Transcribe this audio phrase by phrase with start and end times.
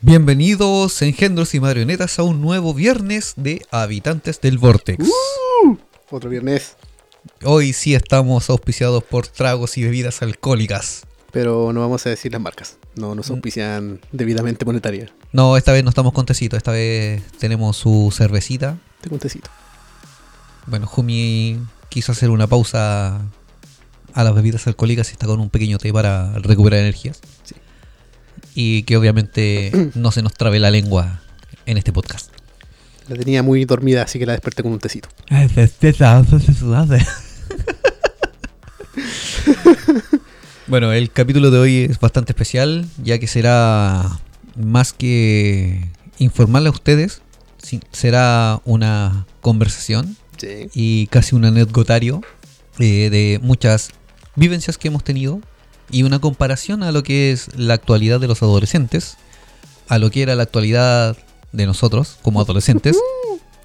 [0.00, 5.04] Bienvenidos, engendros y marionetas, a un nuevo viernes de Habitantes del Vortex.
[5.04, 5.76] Uh,
[6.10, 6.76] otro viernes.
[7.44, 11.04] Hoy sí estamos auspiciados por tragos y bebidas alcohólicas.
[11.32, 12.78] Pero no vamos a decir las marcas.
[12.94, 15.12] No nos auspician debidamente monetaria.
[15.32, 18.78] No, esta vez no estamos con tecito, esta vez tenemos su cervecita.
[19.00, 19.50] Tengo un tecito.
[20.66, 21.58] Bueno, Jumi
[21.88, 23.20] quiso hacer una pausa
[24.14, 27.20] a las bebidas alcohólicas y está con un pequeño té para recuperar energías.
[27.44, 27.54] Sí.
[28.54, 31.20] Y que obviamente no se nos trabe la lengua
[31.66, 32.30] en este podcast.
[33.08, 35.08] La tenía muy dormida, así que la desperté con un tecito.
[40.66, 44.04] Bueno, el capítulo de hoy es bastante especial, ya que será
[44.54, 45.88] más que
[46.18, 47.22] informarle a ustedes,
[47.90, 50.68] será una conversación Sí.
[50.74, 52.20] y casi un anecdotario
[52.78, 53.90] eh, de muchas
[54.38, 55.40] vivencias que hemos tenido
[55.90, 59.16] y una comparación a lo que es la actualidad de los adolescentes,
[59.88, 61.16] a lo que era la actualidad
[61.52, 62.96] de nosotros como adolescentes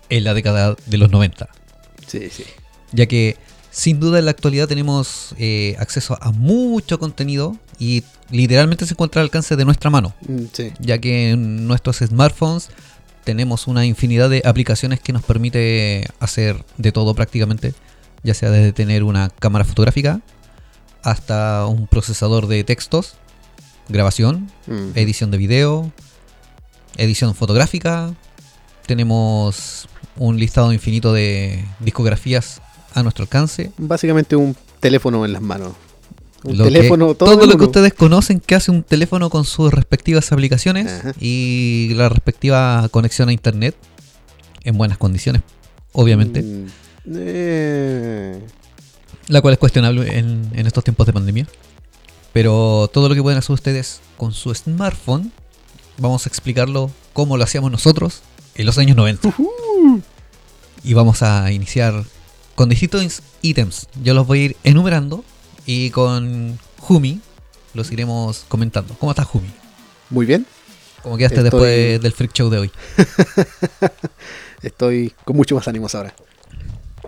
[0.10, 1.50] en la década de los 90
[2.08, 2.44] Sí, sí.
[2.94, 3.38] ya que
[3.72, 9.22] sin duda en la actualidad tenemos eh, acceso a mucho contenido y literalmente se encuentra
[9.22, 10.72] al alcance de nuestra mano, Mm, Sí.
[10.80, 12.70] ya que en nuestros smartphones
[13.26, 17.74] tenemos una infinidad de aplicaciones que nos permite hacer de todo prácticamente,
[18.24, 20.22] ya sea desde tener una cámara fotográfica
[21.04, 23.14] hasta un procesador de textos,
[23.90, 24.92] grabación, Mm.
[24.96, 25.92] edición de video,
[26.98, 28.14] edición fotográfica.
[28.86, 29.88] Tenemos
[30.18, 32.62] un listado infinito de discografías
[32.94, 33.72] a nuestro alcance.
[33.78, 35.74] Básicamente un teléfono en las manos.
[36.44, 39.46] Un Lo que- teléfono, todo, en lo que ustedes conocen que hace un teléfono con
[39.46, 41.14] sus respectivas aplicaciones Ajá.
[41.20, 43.76] y la respectiva conexión a internet
[44.66, 45.42] en buenas condiciones,
[45.94, 46.66] obviamente, Mm,
[47.16, 48.40] eh,
[49.28, 51.48] la cual es cuestionable en, en estos tiempos de pandemia.
[52.34, 55.32] Pero todo lo que pueden hacer ustedes con su smartphone,
[55.98, 58.22] vamos a explicarlo como lo hacíamos nosotros
[58.56, 59.28] en los años 90.
[59.28, 60.02] ujú.
[60.84, 62.04] Y vamos a iniciar
[62.56, 63.88] con distintos ítems.
[64.04, 65.24] Yo los voy a ir enumerando
[65.66, 67.22] y con Jumi
[67.74, 68.96] los iremos comentando.
[69.00, 69.48] ¿Cómo estás, Jumi?
[70.10, 70.46] Muy bien.
[71.04, 72.72] ¿Cómo quedaste Estoy- después del freak show de hoy?
[74.62, 76.14] Estoy con mucho más ánimos ahora.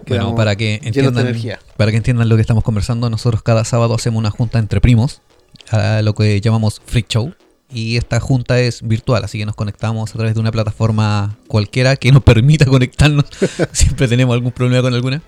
[0.07, 1.35] Bueno, para que entiendan,
[1.77, 5.21] para que entiendan lo que estamos conversando, nosotros cada sábado hacemos una junta entre primos,
[5.69, 7.33] a lo que llamamos freak show.
[7.71, 11.95] Y esta junta es virtual, así que nos conectamos a través de una plataforma cualquiera
[11.95, 13.25] que nos permita conectarnos.
[13.71, 15.21] Siempre tenemos algún problema con alguna.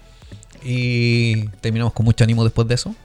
[0.64, 2.96] Y terminamos con mucho ánimo después de eso.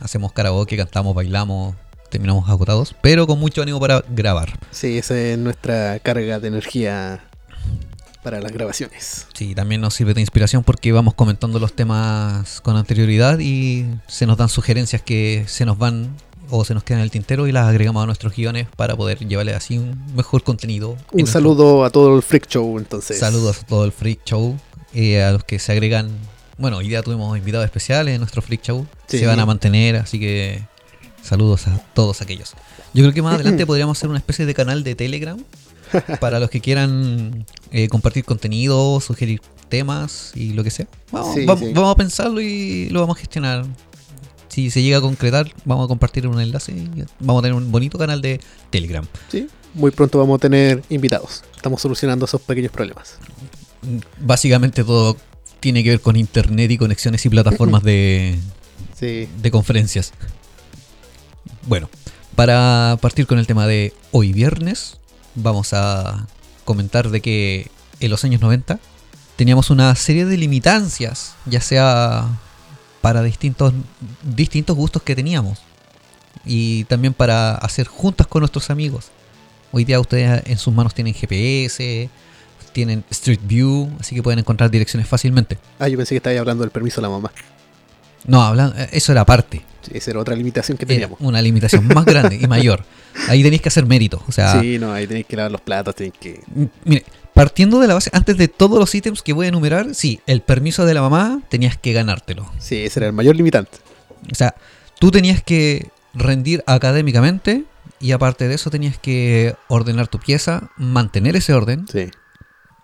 [0.00, 1.74] Hacemos karaoke, cantamos, bailamos,
[2.10, 4.58] terminamos agotados, pero con mucho ánimo para grabar.
[4.70, 7.24] Sí, esa es nuestra carga de energía
[8.30, 9.26] para las grabaciones.
[9.32, 14.26] Sí, también nos sirve de inspiración porque vamos comentando los temas con anterioridad y se
[14.26, 16.14] nos dan sugerencias que se nos van
[16.50, 19.18] o se nos quedan en el tintero y las agregamos a nuestros guiones para poder
[19.26, 20.90] llevarle así un mejor contenido.
[20.92, 23.18] en Un nuestro- saludo a todo el Freak Show, entonces.
[23.18, 24.58] Saludos a todo el Freak Show
[24.92, 26.10] y a los que se agregan.
[26.58, 28.86] Bueno, hoy día tuvimos invitados especiales en nuestro Freak Show.
[29.06, 29.18] Sí.
[29.20, 30.62] Se van a mantener, así que
[31.22, 32.52] saludos a todos aquellos.
[32.92, 35.38] Yo creo que más adelante podríamos hacer una especie de canal de Telegram
[36.20, 40.86] para los que quieran eh, compartir contenido, sugerir temas y lo que sea.
[41.12, 41.72] Vamos, Sí, va- sí.
[41.74, 43.64] vamos a pensarlo y lo vamos a gestionar.
[44.48, 47.70] Si se llega a concretar, vamos a compartir un enlace y vamos a tener un
[47.70, 48.40] bonito canal de
[48.70, 49.04] Telegram.
[49.30, 51.44] Sí, muy pronto vamos a tener invitados.
[51.54, 53.18] Estamos solucionando esos pequeños problemas.
[54.20, 55.16] Básicamente todo
[55.60, 58.38] tiene que ver con internet y conexiones y plataformas de,
[58.98, 60.12] Sí, de conferencias.
[61.66, 61.88] Bueno,
[62.34, 64.97] para partir con el tema de hoy viernes,
[65.42, 66.26] vamos a
[66.64, 68.78] comentar de que en los años 90
[69.36, 72.26] teníamos una serie de limitancias, ya sea
[73.00, 73.72] para distintos,
[74.22, 75.60] distintos gustos que teníamos
[76.44, 79.10] y también para hacer juntas con nuestros amigos.
[79.70, 82.08] Hoy día ustedes en sus manos tienen GPS,
[82.72, 85.58] tienen Street View, así que pueden encontrar direcciones fácilmente.
[85.78, 87.32] Ah, yo pensé que estaba hablando del permiso de la mamá.
[88.28, 89.62] No, hablan, eso era parte.
[89.92, 91.18] Esa era otra limitación que Era teníamos.
[91.20, 92.84] una limitación más grande y mayor.
[93.28, 94.22] Ahí tenéis que hacer mérito.
[94.28, 96.40] O sea, Sí, no, ahí tenéis que lavar los platos, tenéis que...
[96.84, 97.04] mire,
[97.34, 100.40] partiendo de la base, antes de todos los ítems que voy a enumerar, sí, el
[100.42, 102.48] permiso de la mamá tenías que ganártelo.
[102.58, 103.78] Sí, ese era el mayor limitante.
[104.30, 104.54] O sea,
[105.00, 107.64] tú tenías que rendir académicamente
[107.98, 112.10] y aparte de eso tenías que ordenar tu pieza, mantener ese orden, Sí.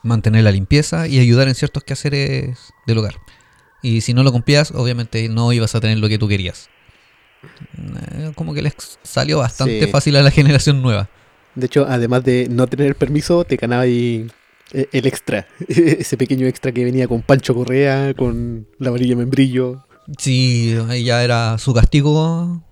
[0.02, 3.16] mantener la limpieza y ayudar en ciertos quehaceres del hogar.
[3.84, 6.70] Y si no lo cumplías, obviamente no ibas a tener lo que tú querías.
[7.78, 8.72] Eh, Como que les
[9.02, 9.90] salió bastante Sí.
[9.90, 11.08] fácil a la generación nueva.
[11.54, 14.26] De hecho, además de no tener el permiso, te ganaba ahí
[14.72, 15.46] eh, el extra.
[15.68, 19.84] Ese pequeño extra que venía con Pancho Correa, con la varilla membrillo.
[20.18, 22.62] Sí, ya era su castigo,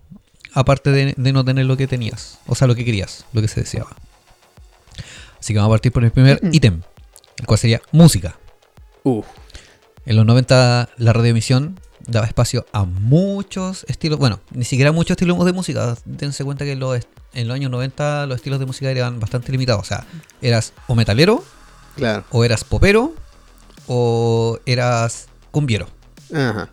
[0.54, 3.48] aparte de, de no tener lo que tenías, o sea, lo que querías, lo que
[3.48, 3.90] se deseaba.
[5.40, 6.80] Así que vamos a partir por el primer ítem,
[7.38, 8.38] el cual sería música.
[9.04, 9.22] Uh,
[10.04, 15.44] En los 90 la radioemisión daba espacio a muchos estilos, bueno, ni siquiera muchos estilos
[15.44, 15.96] de música.
[16.04, 17.00] Dense cuenta que en los,
[17.34, 19.82] en los años 90 los estilos de música eran bastante limitados.
[19.82, 20.04] O sea,
[20.40, 21.44] eras o metalero,
[21.96, 22.24] claro.
[22.30, 23.14] o eras popero,
[23.86, 25.86] o eras cumbiero.
[26.34, 26.70] Ajá.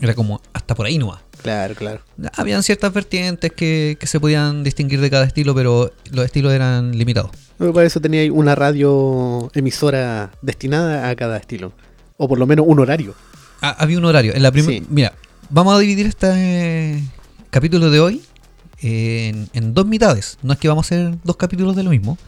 [0.00, 2.00] Era como hasta por ahí no Claro, claro.
[2.34, 6.96] Habían ciertas vertientes que, que se podían distinguir de cada estilo, pero los estilos eran
[6.98, 7.30] limitados.
[7.58, 11.72] Bueno, Para eso tenía una radio emisora destinada a cada estilo.
[12.18, 13.14] O por lo menos un horario.
[13.62, 14.34] Ah, había un horario.
[14.34, 14.84] En la Sí.
[14.90, 15.14] Mira,
[15.48, 17.02] vamos a dividir este
[17.50, 18.22] capítulo de hoy
[18.80, 20.36] en, en dos mitades.
[20.42, 22.18] No es que vamos a hacer dos capítulos de lo mismo,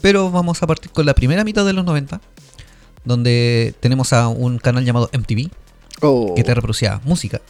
[0.00, 2.20] pero vamos a partir con la primera mitad de los 90,
[3.04, 5.50] donde tenemos a un canal llamado MTV
[6.02, 7.40] Oh, que te reproducía música.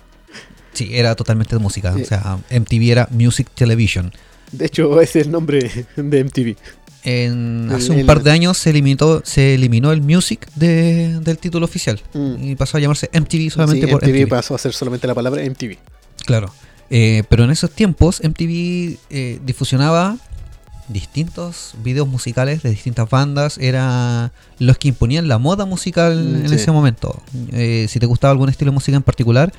[0.74, 1.94] Sí, era totalmente de música.
[1.94, 2.02] Sí.
[2.02, 4.12] O sea, MTV era Music Television.
[4.52, 6.56] De hecho, ese es el nombre de MTV.
[7.04, 11.38] En, El- hace un par de años se eliminó, se eliminó el Music de- del
[11.38, 12.34] título oficial Mm.
[12.44, 14.28] y pasó a llamarse MTV solamente Sí, por MTV MTV.
[14.28, 15.78] pasó a ser solamente la palabra MTV.
[16.24, 16.52] Claro.
[16.90, 20.16] Eh, pero en esos tiempos MTV eh, difusionaba
[20.88, 23.56] distintos videos musicales de distintas bandas.
[23.58, 27.22] Era los que imponían la moda musical Mm, en ese momento.
[27.52, 29.52] Eh, si te gustaba algún estilo de música en particular,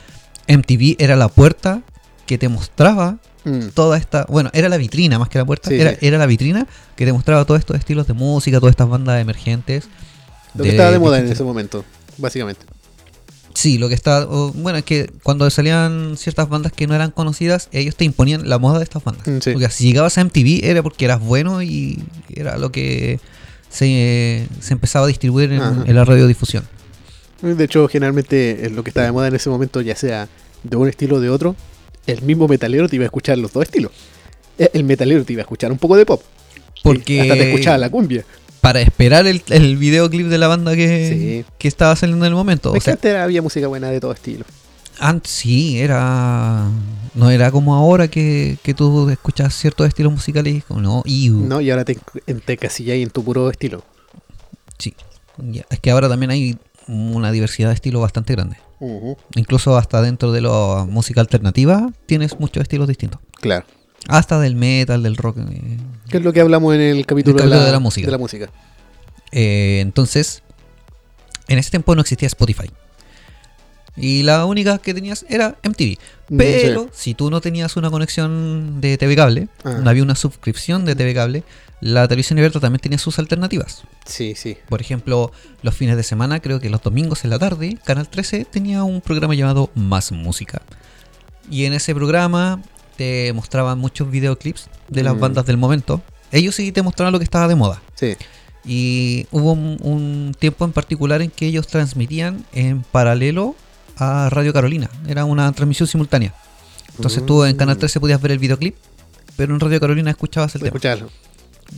[0.48, 1.81] MTV era la puerta
[2.25, 3.69] que te mostraba Mm.
[3.74, 4.25] toda esta...
[4.30, 5.69] Bueno, era la vitrina más que la puerta.
[5.69, 5.98] Sí, era, sí.
[6.01, 9.86] era la vitrina que te mostraba todos estos estilos de música, todas estas bandas emergentes.
[10.56, 11.84] Lo que estaba de moda en ese momento,
[12.18, 12.66] básicamente.
[13.54, 14.25] Sí, lo que está.
[14.28, 18.50] o, bueno, es que cuando salían ciertas bandas que no eran conocidas, ellos te imponían
[18.50, 19.28] la moda de estas bandas.
[19.28, 19.51] Mm, sí.
[19.51, 22.04] Porque si llegabas a MTV era porque eras bueno y
[22.34, 23.19] era lo que
[23.69, 26.63] se, se empezaba a distribuir en, en la radiodifusión.
[27.42, 30.30] De hecho, generalmente lo que estaba de moda en ese momento, ya sea
[30.63, 31.56] de un estilo o de otro,
[32.07, 33.91] el mismo metalero te iba a escuchar los dos estilos.
[34.57, 36.21] Eh, El metalero te iba a escuchar un poco de pop.
[36.83, 38.25] Porque- Hasta te escuchaba la cumbia.
[38.61, 41.53] Para esperar el, el videoclip de la banda que, Sí.
[41.57, 42.71] que estaba saliendo en el momento.
[42.71, 44.45] O sea, antes había música buena de todo estilo.
[45.00, 46.69] antes sí, era.
[47.15, 51.33] No era como ahora que, que tú escuchas ciertos estilos musicales no, iu.
[51.41, 51.59] ¿no?
[51.61, 51.97] Y ahora te,
[52.45, 53.83] te casillas en tu puro estilo.
[54.77, 54.94] Sí.
[55.69, 56.57] Es que ahora también hay
[56.88, 58.57] una diversidad de estilos bastante grande.
[59.35, 63.19] Incluso hasta dentro de la música alternativa tienes muchos estilos distintos.
[63.39, 63.65] Claro.
[64.07, 65.38] Hasta del metal, del rock.
[65.38, 65.77] eh.
[66.09, 68.07] Que es lo que hablamos en el capítulo, capítulo de la música.
[68.07, 68.50] de la música.
[69.31, 70.44] Eh, entonces,
[71.47, 72.69] en ese tiempo no existía Spotify.
[73.95, 75.98] Y la única que tenías era MTV.
[76.36, 79.80] Pero si tú no tenías una conexión de TV cable, Ah.
[79.84, 81.44] no había una suscripción de TV cable,
[81.80, 83.84] la televisión abierta también tenía sus alternativas.
[84.06, 84.57] Sí, sí.
[84.69, 85.31] Por ejemplo,
[85.62, 89.01] los fines de semana, creo que los domingos en la tarde, Canal 13 tenía un
[89.01, 90.62] programa llamado Más Música.
[91.51, 92.62] Y en ese programa
[92.98, 95.19] te mostraban muchos videoclips de las Mm.
[95.19, 96.01] bandas del momento.
[96.31, 97.81] Ellos sí te mostraban lo que estaba de moda.
[97.95, 98.16] Sí.
[98.66, 103.56] Y hubo un, un tiempo en particular en que ellos transmitían en paralelo
[103.98, 104.90] a Radio Carolina.
[105.07, 106.34] Era una transmisión simultánea.
[106.95, 107.80] Entonces tú en Canal Mm.
[107.80, 108.75] 13 podías ver el videoclip,
[109.36, 110.68] pero en Radio Carolina escuchabas el tema.
[110.69, 111.10] Escucharlo.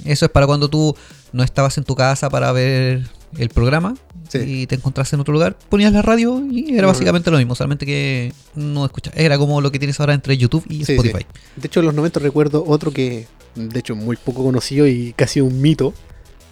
[0.03, 0.95] Eso es para cuando tú
[1.31, 3.03] no estabas en tu casa para ver
[3.37, 3.95] el programa
[4.29, 4.39] Sí.
[4.39, 7.85] y te encontrás en otro lugar, ponías la radio y era básicamente lo mismo, solamente
[7.85, 9.13] que no escuchas.
[9.15, 11.19] Era como lo que tienes ahora entre YouTube y Sí, Spotify.
[11.19, 11.39] sí.
[11.61, 15.39] De hecho, en los 90 recuerdo otro que, de hecho, muy poco conocido y casi
[15.41, 15.93] un mito,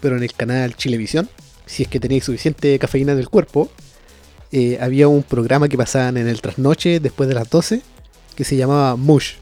[0.02, 1.30] pero en el canal Chilevisión,
[1.66, 3.70] si es que tenéis suficiente cafeína en el cuerpo,
[4.54, 7.82] eh, había un programa que pasaban en el trasnoche después de las 12
[8.36, 9.34] que se llamaba Mush.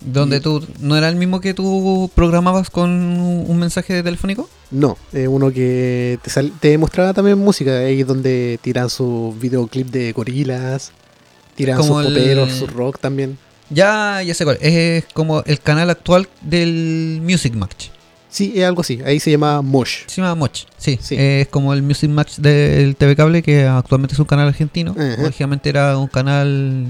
[0.00, 4.48] Donde Y- tú no era el mismo que tú programabas con un mensaje telefónico.
[4.70, 9.88] No, eh, uno que te, sal- te mostraba también música, ahí donde tiran sus videoclip
[9.90, 10.92] de gorilas,
[11.56, 13.36] tiran Como sus el- poperos, su rock también.
[13.68, 14.58] Ya, ya sé cuál.
[14.60, 17.88] Es como el canal actual del Music Match.
[18.30, 20.04] Sí, es algo así, ahí se llamaba Mush.
[20.06, 20.98] Se llama Moch, sí.
[21.02, 21.16] Sí.
[21.18, 24.94] Es como el Music Match del TV Cable, que actualmente es un canal argentino.
[24.96, 25.22] Ajá.
[25.24, 26.86] Originalmente era un canal,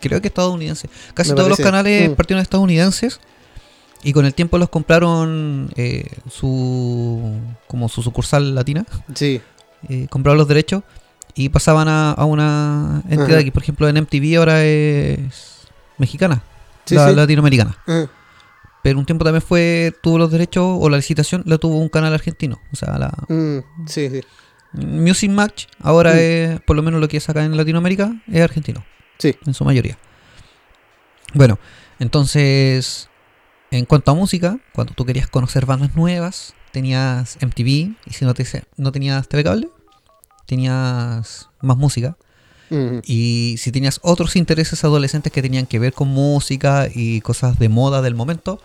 [0.00, 0.88] creo que estadounidense.
[1.14, 2.14] Casi Me todos los canales Mm.
[2.14, 3.20] partieron estadounidenses.
[4.04, 7.36] Y con el tiempo los compraron eh, su
[7.68, 8.84] como su sucursal latina.
[9.14, 9.40] Sí,
[9.88, 10.82] eh, compraron los derechos
[11.36, 16.42] y pasaban a, a una entidad que, por ejemplo, en MTV ahora es mexicana,
[16.84, 17.14] Sí, la sí.
[17.14, 17.76] latinoamericana.
[18.82, 22.12] Pero un tiempo también fue, tuvo los derechos o la licitación la tuvo un canal
[22.14, 22.60] argentino.
[22.72, 24.20] O sea, la mm, sí, sí.
[24.72, 26.18] Music Match ahora Mm.
[26.18, 28.84] es, por lo menos lo que es acá en Latinoamérica, es argentino.
[29.18, 29.36] Sí.
[29.46, 29.98] En su mayoría.
[31.34, 31.58] Bueno,
[31.98, 33.08] entonces,
[33.70, 38.34] en cuanto a música, cuando tú querías conocer bandas nuevas, tenías MTV, y si no,
[38.34, 38.44] te,
[38.76, 39.68] no tenías TV cable,
[40.46, 42.16] tenías más música.
[42.70, 43.00] Ujú.
[43.04, 47.68] Y si tenías otros intereses adolescentes que tenían que ver con música y cosas de
[47.68, 48.60] moda del momento,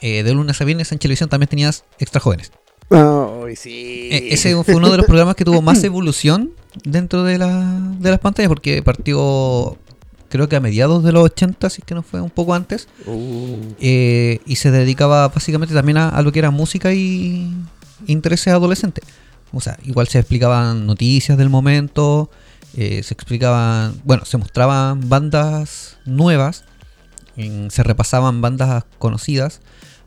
[0.00, 2.52] eh, de lunes a viernes en televisión también tenías extra jóvenes.
[2.90, 4.08] Ay, sí.
[4.10, 6.52] Eh, ese fue uno de los programas que tuvo más evolución
[6.84, 9.76] dentro de, la, de las pantallas porque partió
[10.28, 12.88] creo que a mediados de los 80, si es que no fue un poco antes,
[13.06, 17.50] Uh, eh, y se dedicaba básicamente también a, a lo que era música y
[18.06, 19.04] intereses adolescentes.
[19.52, 22.30] O sea, igual se explicaban noticias del momento,
[22.76, 26.64] eh, se explicaban, bueno, se mostraban bandas nuevas,
[27.38, 29.60] en- se repasaban bandas conocidas,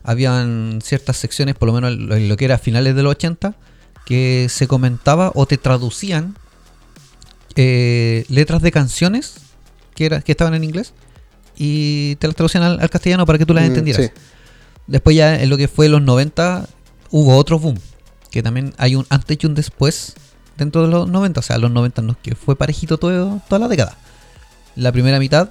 [0.04, 3.54] habían ciertas secciones, por lo menos en lo- que era a finales de los 80,
[4.06, 6.36] que se comentaba o te traducían
[7.56, 9.34] eh, letras de canciones
[9.94, 10.92] que, era, que estaban en inglés
[11.56, 14.06] y te las traducían al, al castellano para que tú las mm, entendieras.
[14.06, 14.10] sí.
[14.86, 16.66] Después ya en lo que fue los 90
[17.10, 17.78] hubo otro boom,
[18.30, 20.14] que también hay un antes y un después
[20.56, 23.68] dentro de los 90, o sea, los 90 no, que fue parejito todo, toda la
[23.68, 23.96] década.
[24.74, 25.50] La primera mitad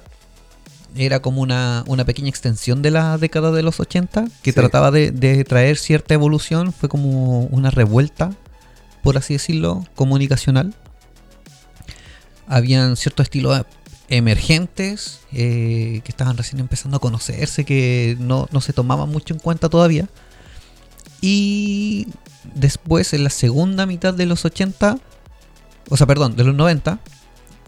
[0.96, 4.54] era como una, una pequeña extensión de la década de los 80, que Sí.
[4.54, 8.32] trataba de, de traer cierta evolución, fue como una revuelta,
[9.02, 10.74] por así decirlo, comunicacional.
[12.46, 13.64] Habían ciertos estilos
[14.08, 19.40] emergentes eh, que estaban recién empezando a conocerse, que no, no se tomaban mucho en
[19.40, 20.08] cuenta todavía.
[21.20, 22.08] Y
[22.54, 24.98] después, en la segunda mitad de los 80,
[25.88, 26.98] o sea, perdón, de los 90,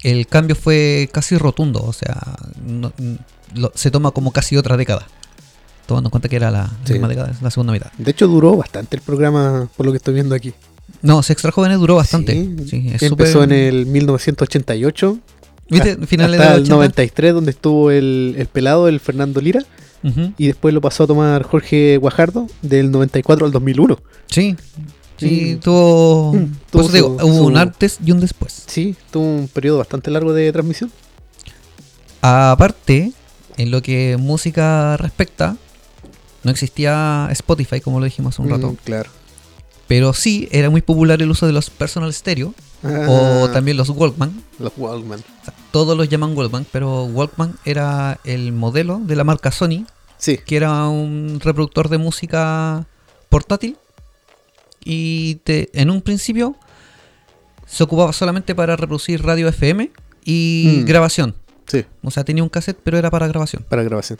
[0.04, 1.82] el cambio fue casi rotundo.
[1.82, 2.20] O sea,
[2.64, 2.92] no-
[3.54, 5.06] lo- se toma como casi otra década.
[5.86, 6.94] Tomando en cuenta que era la, Sí.
[6.94, 7.90] década, la segunda mitad.
[7.98, 10.54] De hecho, duró bastante el programa, por lo que estoy viendo aquí.
[11.02, 12.32] No, Sextra Jóvenes duró bastante.
[12.32, 15.18] Sí, Sí, es Empezó súper- en el 1988.
[15.68, 15.96] ¿Viste?
[16.06, 19.62] Finales hasta de el los 93, donde estuvo el, el pelado, el Fernando Lira.
[20.36, 23.98] Y después lo pasó a tomar Jorge Guajardo, del 94 al 2001.
[24.26, 24.54] Sí.
[25.28, 25.60] Sí, Mm.
[25.60, 26.32] tuvo.
[26.70, 28.64] Por eso digo, su- hubo su- un antes y un después.
[28.66, 30.90] Sí, tuvo un periodo bastante largo de transmisión.
[32.20, 33.12] Aparte,
[33.56, 35.56] en lo que música respecta,
[36.42, 38.72] no existía Spotify, como lo dijimos hace un rato.
[38.72, 39.10] Mm, claro.
[39.86, 43.90] Pero sí era muy popular el uso de los personal stereo o Ah, también los
[43.90, 44.42] Walkman.
[44.58, 45.20] Los Walkman.
[45.20, 49.84] O sea, todos los llaman Walkman, pero Walkman era el modelo de la marca Sony,
[50.16, 52.86] Sí, que era un reproductor de música
[53.28, 53.76] portátil.
[54.84, 56.56] Y te- en un principio
[57.66, 59.90] se ocupaba solamente para reproducir radio FM
[60.24, 60.84] y Mm.
[60.86, 61.34] grabación.
[61.66, 63.64] sí, O sea, tenía un cassette, pero era para grabación.
[63.68, 64.18] para grabación.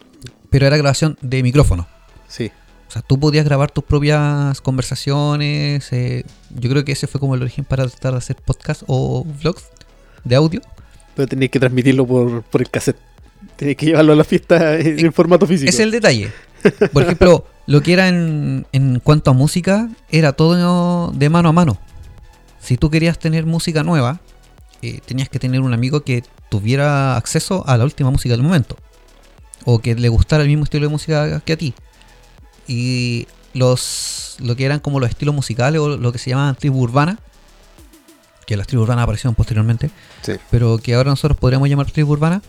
[0.51, 1.87] Pero era grabación de micrófono.
[2.29, 2.51] Sí,
[2.89, 5.93] O sea, tú podías grabar tus propias conversaciones.
[5.93, 6.25] eh,
[6.59, 9.65] yo creo que ese fue como el origen para tratar de hacer podcast o vlogs
[10.25, 10.61] de audio.
[11.17, 12.97] pero tenías que transmitirlo por, por el cassette.
[13.57, 15.69] Tenías que llevarlo a la fiesta en, en formato físico.
[15.69, 16.33] Es el detalle.
[16.93, 21.53] Por ejemplo, lo que era en, en cuanto a música, era todo de mano a
[21.53, 21.79] mano.
[22.61, 24.21] Si tú querías tener música nueva,
[24.83, 28.77] eh, tenías que tener un amigo que tuviera acceso a la última música del momento.
[29.65, 31.75] O que le gustara el mismo estilo de música que a ti.
[32.67, 36.81] Y los lo que eran como los estilos musicales o lo que se llamaban tribu
[36.83, 37.19] urbana,
[38.47, 39.91] que las tribus urbanas aparecieron posteriormente,
[40.23, 40.33] Sí.
[40.51, 42.43] pero que ahora nosotros podríamos llamar tribu urbana,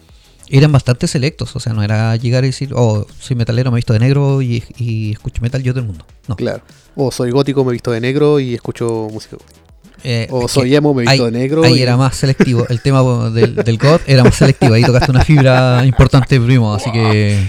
[0.49, 1.55] eran bastante selectos.
[1.55, 4.41] O sea, no era llegar y decir, oh, soy metalero, me he visto de negro
[4.41, 6.05] y, y escucho metal yo del mundo.
[6.27, 6.35] No.
[6.35, 6.61] Claro.
[6.95, 9.59] O soy gótico, me he visto de negro y escucho música gótica.
[10.07, 11.63] Eh, O soy emo, me he visto ahí- de negro.
[11.63, 12.65] Ahí y- era más selectivo.
[12.69, 14.73] El tema del, del God era más selectivo.
[14.75, 16.73] Ahí tocaste una fibra importante, primo.
[16.75, 17.39] Así que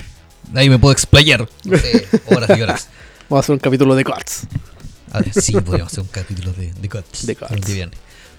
[0.54, 1.46] ahí me puedo explayar.
[1.64, 2.88] No sé, horas y horas.
[3.28, 4.46] Vamos a hacer un capítulo de Gods.
[5.12, 7.26] A ver, sí, podríamos hacer un capítulo de, de Gods.
[7.26, 7.90] De Gods.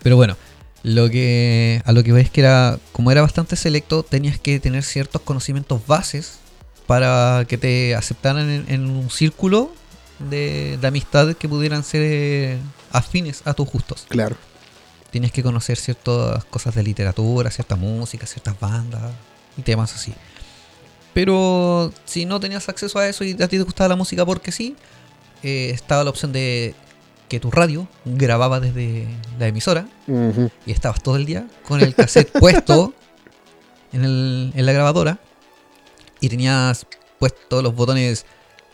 [0.01, 0.35] Pero bueno,
[0.83, 4.83] lo que a lo que ves que era, como era bastante selecto, tenías que tener
[4.83, 6.39] ciertos conocimientos bases
[6.85, 9.71] para que te aceptaran en, en un círculo
[10.19, 12.57] de, de amistades que pudieran ser eh,
[12.91, 14.05] afines a tus gustos.
[14.07, 14.35] Claro.
[15.11, 19.13] Tienes que conocer ciertas cosas de literatura, cierta música, ciertas bandas
[19.57, 20.13] y temas así.
[21.13, 24.51] Pero si no tenías acceso a eso y a ti te gustaba la música porque
[24.51, 24.75] sí,
[25.43, 26.75] eh, estaba la opción de
[27.27, 29.07] que tu radio grababa desde
[29.39, 29.87] la emisora
[30.65, 32.93] y estabas todo el día con el cassette puesto
[33.93, 35.19] en, el- en la grabadora
[36.19, 36.85] y tenías
[37.19, 38.25] puestos los botones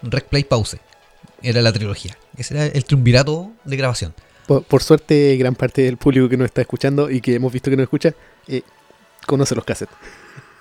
[0.01, 0.77] Rec Play Pause.
[1.41, 2.17] Era la trilogía.
[2.37, 4.13] Ese era el triunvirato de grabación.
[4.47, 7.69] Por, por suerte, gran parte del público que nos está escuchando y que hemos visto
[7.69, 8.13] que nos escucha,
[8.47, 8.61] eh,
[9.25, 9.95] conoce los cassettes.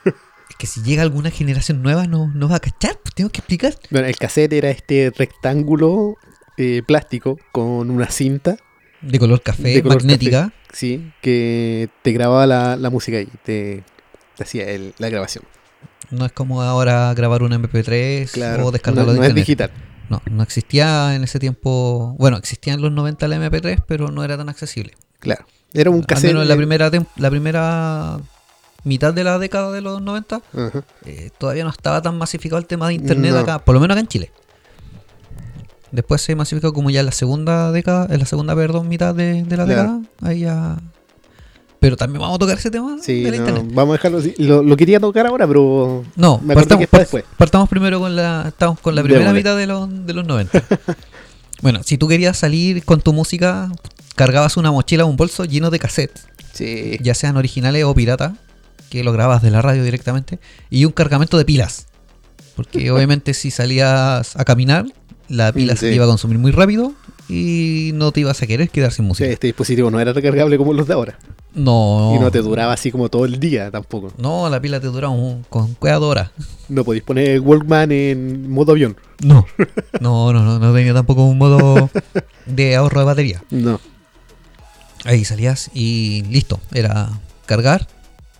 [0.51, 3.39] Es que si llega alguna generación nueva no, no va a cachar, pues tengo que
[3.39, 3.75] explicar.
[3.91, 6.17] Bueno, el cassette era este rectángulo
[6.57, 8.57] eh, plástico con una cinta,
[9.01, 10.53] De color café, De color magnética.
[10.73, 13.83] sí, que te grababa la, la música y te,
[14.37, 15.45] te hacía el- la grabación.
[16.11, 18.67] No es como ahora grabar un MP3 Claro.
[18.67, 19.71] o descargarlo no, de no es digital.
[20.11, 22.15] No, no existía en ese tiempo.
[22.19, 24.93] Bueno, existía en los 90 el MP3, pero no era tan accesible.
[25.21, 25.47] Claro.
[25.73, 26.29] Era un Al cassette.
[26.31, 28.19] menos en la primera, la primera
[28.85, 30.85] mitad de la década de los 90, ajá.
[31.07, 33.39] eh, todavía no estaba tan masificado el tema de internet No.
[33.39, 34.31] acá, por lo menos acá en Chile.
[35.93, 39.43] Después se masificó como ya en la segunda década, en la segunda, perdón, mitad de,
[39.45, 40.01] de la década.
[40.23, 40.77] Ahí ya.
[41.81, 43.73] Pero también vamos a tocar ese tema Sí, de la no, internet.
[43.75, 44.35] vamos a dejarlo así.
[44.39, 46.05] Lo, lo quería tocar ahora, pero.
[46.17, 47.25] No, Me que partamos, para después.
[47.37, 50.63] partamos primero con la, estamos con la primera mitad de los, de los 90.
[51.63, 53.71] bueno, si tú querías salir con tu música,
[54.15, 56.99] cargabas una mochila o un bolso lleno de cassettes, Sí.
[57.03, 58.33] ya sean originales o piratas,
[58.89, 60.39] que lo grababas de la radio directamente,
[60.71, 61.87] y un cargamento de pilas.
[62.55, 64.85] Porque obviamente si salías a caminar,
[65.33, 65.91] la pila se Sí.
[65.91, 66.93] te iba a consumir muy rápido
[67.29, 69.29] y no te ibas a querer quedar sin Sí, música.
[69.31, 71.19] Este dispositivo no era recargable como los de ahora.
[71.55, 72.13] No.
[72.15, 74.13] Y no te duraba así como todo el día tampoco.
[74.19, 76.31] No, la pila te dura un, con cueva de horas.
[76.69, 78.97] No podéis poner Walkman en modo avión.
[79.25, 79.47] No.
[80.01, 81.89] No, no, no, no tenía tampoco un modo
[82.47, 83.43] de ahorro de batería.
[83.51, 83.81] No.
[85.05, 86.61] Ahí salías y listo.
[86.73, 87.09] Era
[87.47, 87.87] cargar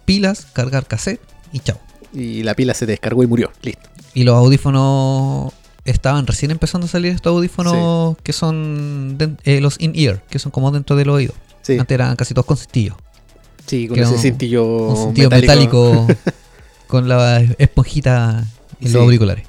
[0.05, 1.21] pilas, cargar cassette
[1.53, 1.79] y chao.
[2.13, 3.51] Y la pila se descargó y murió.
[3.63, 3.89] Listo.
[4.15, 5.53] Y los audífonos
[5.85, 10.71] estaban recién empezando a salir estos audífonos que son eh, los in-ear, que son como
[10.71, 11.35] dentro del oído.
[11.63, 12.97] Sí, Antes eran casi todos con cintillo.
[13.67, 16.07] sí con que ese cintillo, Un cintillo metálico,
[16.87, 18.45] con la esponjita
[18.81, 18.95] en Sí.
[18.95, 19.47] los auriculares.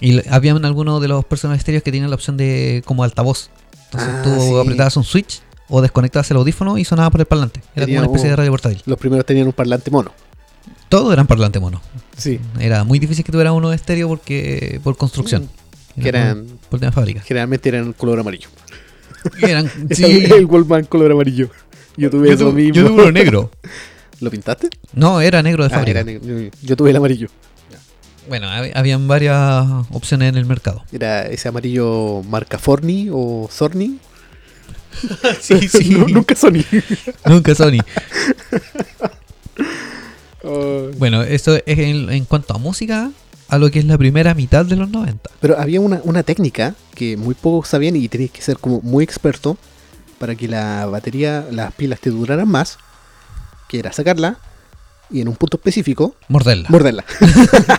[0.00, 3.48] Y habían algunos de los personajes estéreos que tenían la opción de como altavoz.
[3.86, 7.60] Entonces Ah, tú apretabas un switch o desconectabas el audífono y sonaba por el parlante.
[7.74, 8.82] Era Tenía como una especie un- de radio portátil.
[8.84, 10.12] Los primeros tenían un parlante mono.
[10.88, 11.80] Todos eran parlante mono.
[12.16, 12.38] Sí.
[12.60, 15.48] Era muy difícil que tuviera uno estéreo porque por construcción.
[15.96, 16.00] Mm.
[16.02, 17.20] Que Era eran, por, por tema de fábrica.
[17.22, 18.48] generalmente eran color amarillo.
[19.42, 20.04] Eran, sí.
[20.24, 21.50] El Walkman color amarillo.
[21.96, 22.74] Yo tuve yo, eso tuve, mismo.
[22.74, 23.50] yo tuve uno negro.
[24.20, 24.68] ¿Lo pintaste?
[24.94, 26.00] No, era negro de Ah, fábrica.
[26.00, 26.50] era negro.
[26.62, 27.28] Yo tuve el amarillo.
[28.28, 30.84] Bueno, hab- habían varias opciones en el mercado.
[30.92, 33.98] Era ese amarillo marca Forni o Sorni.
[35.40, 35.90] Sí, sí.
[35.90, 36.64] Nu- Nunca Sony.
[37.26, 37.80] Nunca Sony.
[40.46, 40.90] Oh.
[40.96, 43.10] Bueno, eso es en, en cuanto a música,
[43.48, 45.30] a lo que es la primera mitad de los 90.
[45.40, 49.04] Pero había una, una técnica que muy pocos sabían y tenías que ser como muy
[49.04, 49.56] experto
[50.18, 52.78] para que la batería, las pilas te duraran más,
[53.68, 54.38] que era sacarla
[55.10, 56.68] y en un punto específico Morderla.
[56.68, 57.04] morderla.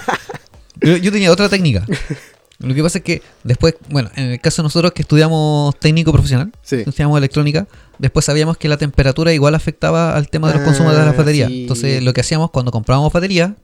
[0.82, 1.86] yo, yo tenía otra técnica.
[2.60, 6.12] Lo que pasa es que después, bueno, en el caso de nosotros que estudiamos técnico
[6.12, 6.78] profesional, Sí.
[6.78, 7.68] estudiamos electrónica,
[8.00, 11.16] después sabíamos que la temperatura igual afectaba al tema de los Ah, consumos de las
[11.16, 11.50] baterías.
[11.50, 11.62] sí.
[11.62, 13.56] Entonces, lo que hacíamos cuando comprábamos batería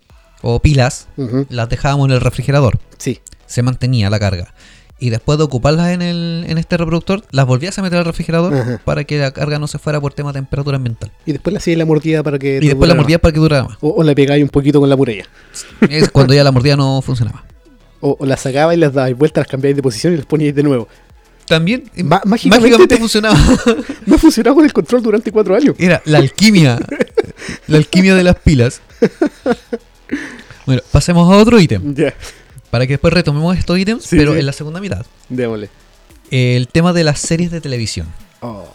[0.44, 1.08] o pilas,
[1.50, 2.78] las dejábamos en el refrigerador.
[3.00, 3.20] Sí.
[3.48, 4.54] Se mantenía la carga.
[5.00, 8.54] Y después de ocuparlas en, el, en este reproductor, las volvías a meter al refrigerador
[8.54, 8.82] Ajá.
[8.86, 11.12] para que la carga no se fuera por tema de temperatura ambiental.
[11.26, 12.60] Y después le hacías la mordida para que.
[12.62, 13.78] Y después la mordías para que durara más.
[13.82, 15.26] O, o la pegáis un poquito con la muralla.
[15.90, 17.44] Es cuando ya la mordida no funcionaba.
[18.06, 20.54] O, o las sacabas y las dabais vueltas, las cambiáis de posición y las poníais
[20.54, 20.90] de nuevo.
[21.48, 23.38] También Ma- mágicamente mágicamente te- funcionaba.
[24.06, 25.76] Me ha funcionado con el control durante cuatro años.
[25.80, 26.78] Era la alquimia.
[27.68, 28.82] la alquimia de las pilas.
[30.66, 31.94] Bueno, pasemos a otro ítem.
[31.96, 32.14] Ya,
[32.70, 34.40] Para que después retomemos estos ítems, Sí, pero sí.
[34.40, 35.06] en la segunda mitad.
[35.30, 35.70] démosle.
[36.32, 38.08] El tema de las series de televisión.
[38.42, 38.66] Oh.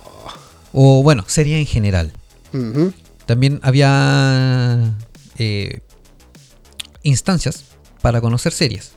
[0.72, 2.12] O bueno, series en general.
[3.26, 4.94] También había
[5.38, 5.80] eh,
[7.02, 7.64] instancias
[8.00, 8.92] para conocer series.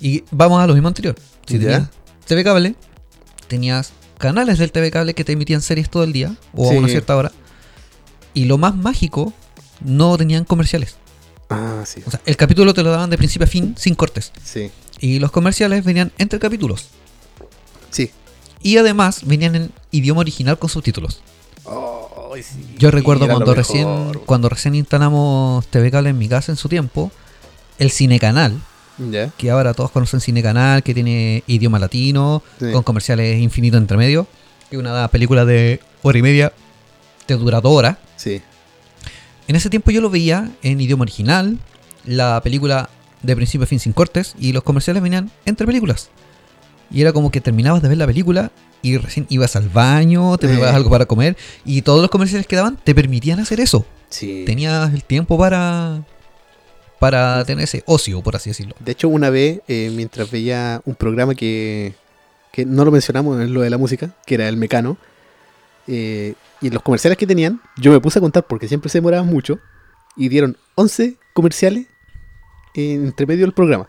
[0.00, 1.14] Y vamos a lo mismo anterior.
[1.46, 1.88] Si tenías
[2.26, 2.74] TV cable,
[3.48, 6.88] tenías canales del TV cable que te emitían series todo el día o a una
[6.88, 7.32] cierta hora.
[8.32, 9.32] Y lo más mágico,
[9.84, 10.96] no tenían comerciales.
[11.48, 12.02] Ah, sí.
[12.06, 14.32] O sea, el capítulo te lo daban de principio a fin sin cortes.
[14.44, 14.70] Sí.
[15.00, 16.88] Y los comerciales venían entre capítulos.
[17.90, 18.10] Sí.
[18.62, 21.20] Y además venían en idioma original con subtítulos.
[21.64, 26.56] Oh, sí, Yo recuerdo cuando recién, cuando recién instalamos TV Cable en mi casa en
[26.56, 27.10] su tiempo,
[27.78, 28.60] el Cinecanal,
[29.38, 32.70] Que ahora todos conocen Cinecanal, que tiene idioma latino, Sí.
[32.72, 34.26] con comerciales infinitos entre medio,
[34.70, 36.52] y una película de hora y media
[37.26, 37.96] te dura dos horas.
[38.16, 38.42] Sí.
[39.48, 41.58] En ese tiempo yo lo veía en idioma original,
[42.04, 42.88] la película
[43.22, 46.10] de principio a fin sin cortes, y los comerciales venían entre películas.
[46.90, 48.50] Y era como que terminabas de ver la película
[48.82, 50.48] y recién ibas al baño, te Eh.
[50.50, 53.84] preparabas algo para comer, y todos los comerciales que daban te permitían hacer eso.
[54.08, 54.44] Sí.
[54.46, 56.02] Tenías el tiempo para,
[57.00, 58.76] para tener ese ocio, por así decirlo.
[58.78, 61.94] De hecho, una vez, eh, mientras veía un programa que,
[62.52, 64.96] que no lo mencionamos en lo de la música, que era el Mecano,
[65.88, 68.98] eh, y en los comerciales que tenían, yo me puse a contar porque siempre se
[68.98, 69.58] demoraban mucho,
[70.16, 71.86] y dieron 11 comerciales
[72.74, 73.88] entre medio del programa.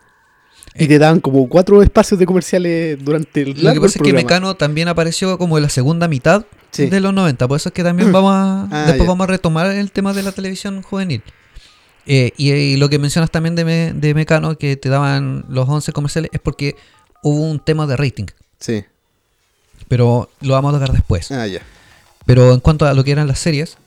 [0.75, 4.13] Y te daban como cuatro espacios de comerciales durante el Lo que pasa es que.
[4.13, 6.85] Mecano también apareció como en la segunda mitad Sí.
[6.85, 9.07] de los 90, por eso es que también vamos a, Ah, después ya.
[9.09, 11.21] vamos a retomar el tema de la televisión juvenil.
[12.05, 15.67] Eh, y, y lo que mencionas también de, Me- de Mecano, que te daban los
[15.69, 16.75] 11 comerciales, es porque
[17.23, 18.25] hubo un tema de rating,
[18.59, 18.83] Sí.
[19.87, 21.31] pero lo vamos a tocar después.
[21.31, 21.61] Ah, ya.
[22.25, 23.77] Pero en cuanto a lo que eran las series,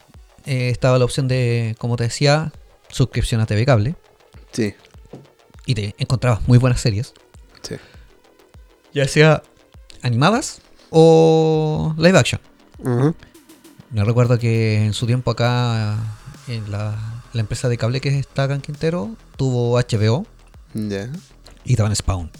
[0.46, 2.52] eh, estaba la opción de, como te decía,
[2.88, 3.94] suscripción a TV Cable.
[4.52, 4.74] Sí,
[5.66, 7.12] Y te encontrabas muy buenas series.
[7.62, 7.76] sí.
[8.92, 9.42] Ya sea
[10.02, 12.40] animadas o live action.
[12.78, 13.14] Ujú.
[13.90, 15.96] Me recuerdo que en su tiempo acá,
[16.46, 16.96] en la,
[17.34, 20.26] la empresa de cable que está acá en Quintero, tuvo HBO
[20.74, 21.10] Ya.
[21.64, 22.30] y daban Spawn.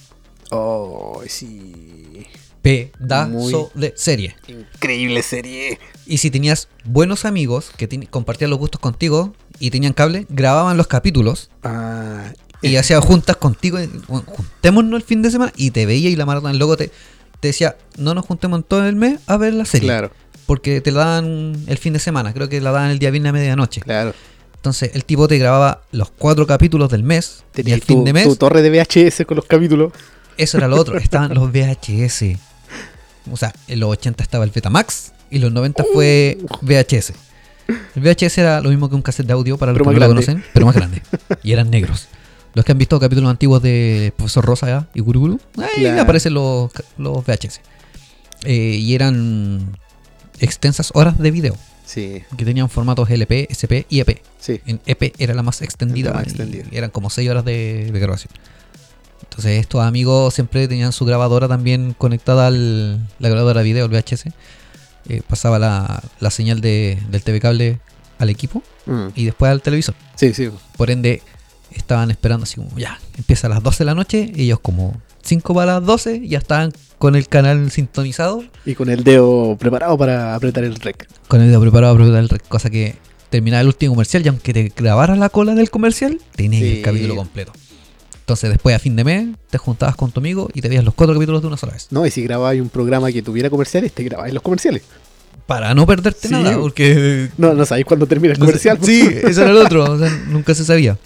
[0.50, 2.26] Oh, sí.
[2.62, 4.36] Pedazo Muy- de serie.
[4.48, 5.78] Increíble serie.
[6.06, 10.86] Y si tenías buenos amigos que compartían los gustos contigo y tenían cable, grababan los
[10.86, 13.78] capítulos Ah, y hacían juntas contigo.
[14.06, 16.56] juntémonos el fin de semana y te veía y la maratón.
[16.58, 16.90] Luego te,
[17.40, 19.88] te decía, no nos juntemos en todo el mes a ver la serie.
[19.88, 20.10] claro,
[20.46, 22.32] Porque te la dan el fin de semana.
[22.32, 23.80] Creo que la dan el día viernes a medianoche.
[23.82, 24.14] claro.
[24.64, 28.14] Entonces el tipo te grababa los cuatro capítulos del mes y Tenías el fin de
[28.14, 28.24] mes.
[28.24, 29.92] tu torre de VHS con los capítulos.
[30.38, 30.96] Eso era lo otro.
[30.98, 32.38] Estaban los VHS.
[33.30, 37.12] O sea, en los 80 estaba el Betamax y en los 90 fue VHS.
[37.94, 40.00] El VHS era lo mismo que un cassette de audio para los Pero que no
[40.00, 41.02] lo conocen, pero más grande.
[41.42, 42.08] Y eran negros.
[42.54, 46.00] Los que han visto capítulos antiguos de Profesor Rosa y Guruguru, ahí Claro.
[46.00, 47.60] aparecen los, los VHS.
[48.44, 49.76] Eh, y eran
[50.40, 51.54] extensas horas de video
[51.94, 54.20] Sí, que tenían formatos LP, SP y EP.
[54.40, 54.60] sí.
[54.66, 56.10] En EP era la más extendida.
[56.10, 56.64] La más y extendida.
[56.72, 58.32] eran como 6 horas de, de grabación.
[59.22, 63.90] Entonces estos amigos siempre tenían su grabadora también conectada al la grabadora de video, el
[63.92, 64.26] VHS.
[65.08, 67.80] Eh, pasaba la, la señal de, del TV cable
[68.18, 69.08] al equipo Mm.
[69.14, 69.94] y después al televisor.
[70.14, 70.50] Sí, sí.
[70.76, 71.22] Por ende,
[71.70, 74.30] estaban esperando así como, ya, empieza a las 12 de la noche.
[74.34, 76.70] Y ellos como 5 para las 12 ya estaban
[77.04, 78.42] con el canal sintonizado.
[78.64, 81.06] Y con el dedo preparado para apretar el rec.
[81.28, 82.96] Con el dedo preparado para preparar el rec- cosa que
[83.28, 86.76] terminaba el último comercial y aunque te grabara la cola del comercial, tenías Sí.
[86.78, 87.52] el capítulo completo.
[88.20, 90.94] Entonces después a fin de mes te juntabas con tu amigo y te veías los
[90.94, 91.88] cuatro capítulos de una sola vez.
[91.90, 94.80] No, y si grababas un programa que tuviera comerciales, te grababas los comerciales.
[95.46, 96.32] Para no perderte Sí.
[96.32, 97.28] nada, porque...
[97.36, 98.78] No, no sabéis cuándo termina el no sé- comercial.
[98.80, 100.96] sí, ese era el otro, o sea, nunca se sabía.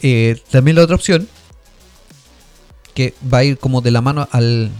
[0.00, 1.28] Eh, también la otra opción,
[3.00, 4.70] que va a ir como de la mano al,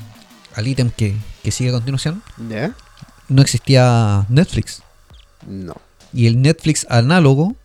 [0.54, 2.74] al ítem que, que sigue a continuación, ¿Ya?
[3.30, 4.82] no existía Netflix.
[5.46, 5.74] No.
[6.12, 7.56] Y el Netflix análogo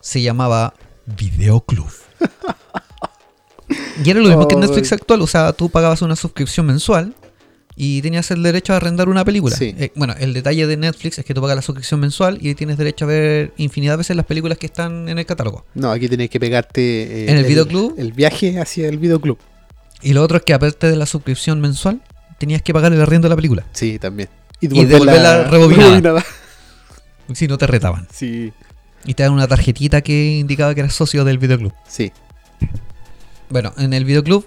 [0.00, 0.72] se llamaba
[1.04, 1.90] Videoclub.
[4.04, 4.60] y era lo mismo que el.
[4.62, 5.20] Netflix actual.
[5.20, 7.14] O sea, tú pagabas una suscripción mensual
[7.76, 9.54] y tenías el derecho a arrendar una película.
[9.54, 9.74] Sí.
[9.78, 12.78] Eh, bueno, el detalle de Netflix es que tú pagas la suscripción mensual y tienes
[12.78, 15.66] derecho a ver infinidad de veces las películas que están en el catálogo.
[15.74, 16.80] No, aquí tenés que pegarte.
[17.24, 17.96] eh, ¿En el videoclub?
[17.98, 19.38] El viaje hacia el videoclub.
[20.02, 22.00] Y lo otro es que aparte de la suscripción mensual,
[22.38, 23.64] tenías que pagar el arriendo de la película.
[23.72, 24.28] Sí, también.
[24.60, 26.24] Y devolverla rebobinada.
[27.32, 28.08] Si no te retaban.
[28.12, 28.52] Sí,
[29.04, 31.72] Y te dan una tarjetita que indicaba que eras socio del videoclub.
[31.86, 32.12] sí.
[33.48, 34.46] Bueno, en el videoclub,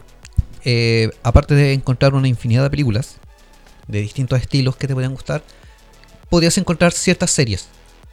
[0.66, 3.16] eh, aparte de encontrar una infinidad de películas
[3.88, 5.44] de distintos estilos que te podían gustar,
[6.30, 7.68] podías encontrar ciertas series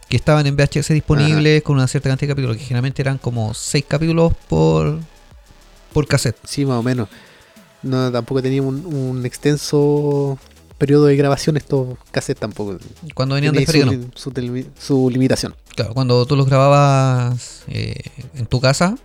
[0.09, 3.53] que estaban en VHS disponibles con una cierta cantidad de capítulos, que generalmente eran como
[3.53, 4.99] 6 capítulos por,
[5.93, 6.37] por cassette.
[6.43, 7.07] Sí, más o menos.
[7.83, 10.37] No, tampoco tenía un, un extenso
[10.77, 12.77] periodo de grabación estos cassettes tampoco.
[13.13, 14.05] Cuando venían de feria, su, no.
[14.15, 15.55] su tele- su limitación.
[15.75, 17.95] Claro, cuando tú los grababas eh,
[18.35, 18.97] en tu casa,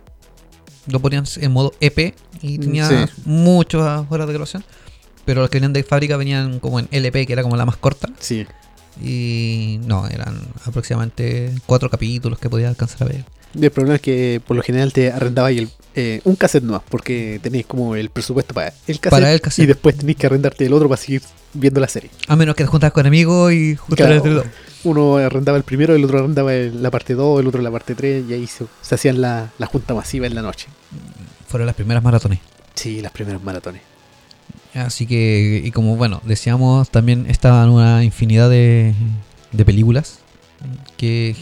[0.87, 2.95] lo ponías en modo EP y Mm, tenía sí.
[3.25, 4.63] muchas horas de grabación.
[5.25, 7.77] Pero los que venían de fábrica venían como en LP, que era como la más
[7.77, 8.09] corta.
[8.19, 8.45] Sí.
[9.01, 13.25] Y no, eran aproximadamente cuatro capítulos que podías alcanzar a ver.
[13.59, 17.39] El problema es que por lo general te arrendabas el, eh, un cassette nomás, porque
[17.41, 19.63] tenéis como el presupuesto para el cassette, Para el cassette.
[19.63, 21.21] y después tenéis que arrendarte el otro para seguir
[21.53, 22.11] viendo la serie.
[22.27, 24.15] A menos que te juntas con amigos y juntas Claro.
[24.17, 24.53] entre los dos.
[24.83, 28.25] Uno arrendaba el primero, el otro arrendaba la parte 2, el otro la parte 3,
[28.29, 30.67] y ahí se, se hacían la, la junta masiva en la noche.
[31.47, 32.39] Fueron las primeras maratones.
[32.75, 33.81] Sí, las primeras maratones.
[34.75, 38.93] Así que, y como bueno, decíamos, también estaban una infinidad de,
[39.51, 40.19] de películas
[40.97, 41.35] que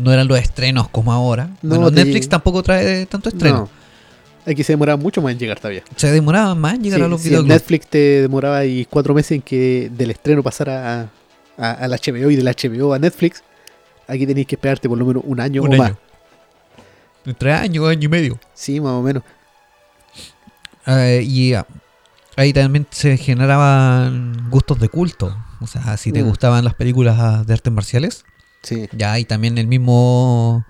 [0.00, 1.50] no eran los estrenos como ahora.
[1.62, 3.68] No, bueno, te- Netflix tampoco trae tanto estreno.
[4.46, 4.50] No.
[4.52, 5.82] Aquí se demoraba mucho más en llegar todavía.
[5.96, 7.48] Se demoraba más en llegar Sí, a los sí, videoclubs.
[7.54, 11.08] Netflix te demoraba ahí cuatro meses en que del estreno pasara a,
[11.58, 13.42] a- al HBO y del HBO a Netflix.
[14.08, 15.82] Aquí tenéis que esperarte por lo menos un año Un o año.
[15.82, 15.92] más.
[17.26, 18.40] Entre año, año y medio.
[18.54, 19.22] Sí, más o menos.
[20.86, 21.66] Eh, y ah,
[22.36, 25.36] ahí también se generaban gustos de culto.
[25.60, 26.28] O sea, si te Mm.
[26.28, 28.24] gustaban las películas ah, de artes marciales,
[28.62, 28.88] Sí.
[28.92, 30.64] ya ahí también el mismo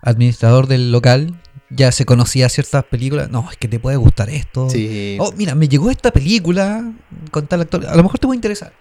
[0.00, 3.30] administrador del local ya se conocía ciertas películas.
[3.30, 4.68] No, es que te puede gustar esto.
[4.70, 5.16] Sí.
[5.20, 6.92] Oh, mira, me llegó esta película
[7.30, 7.86] con tal actor.
[7.86, 8.72] A lo mejor te puede interesar.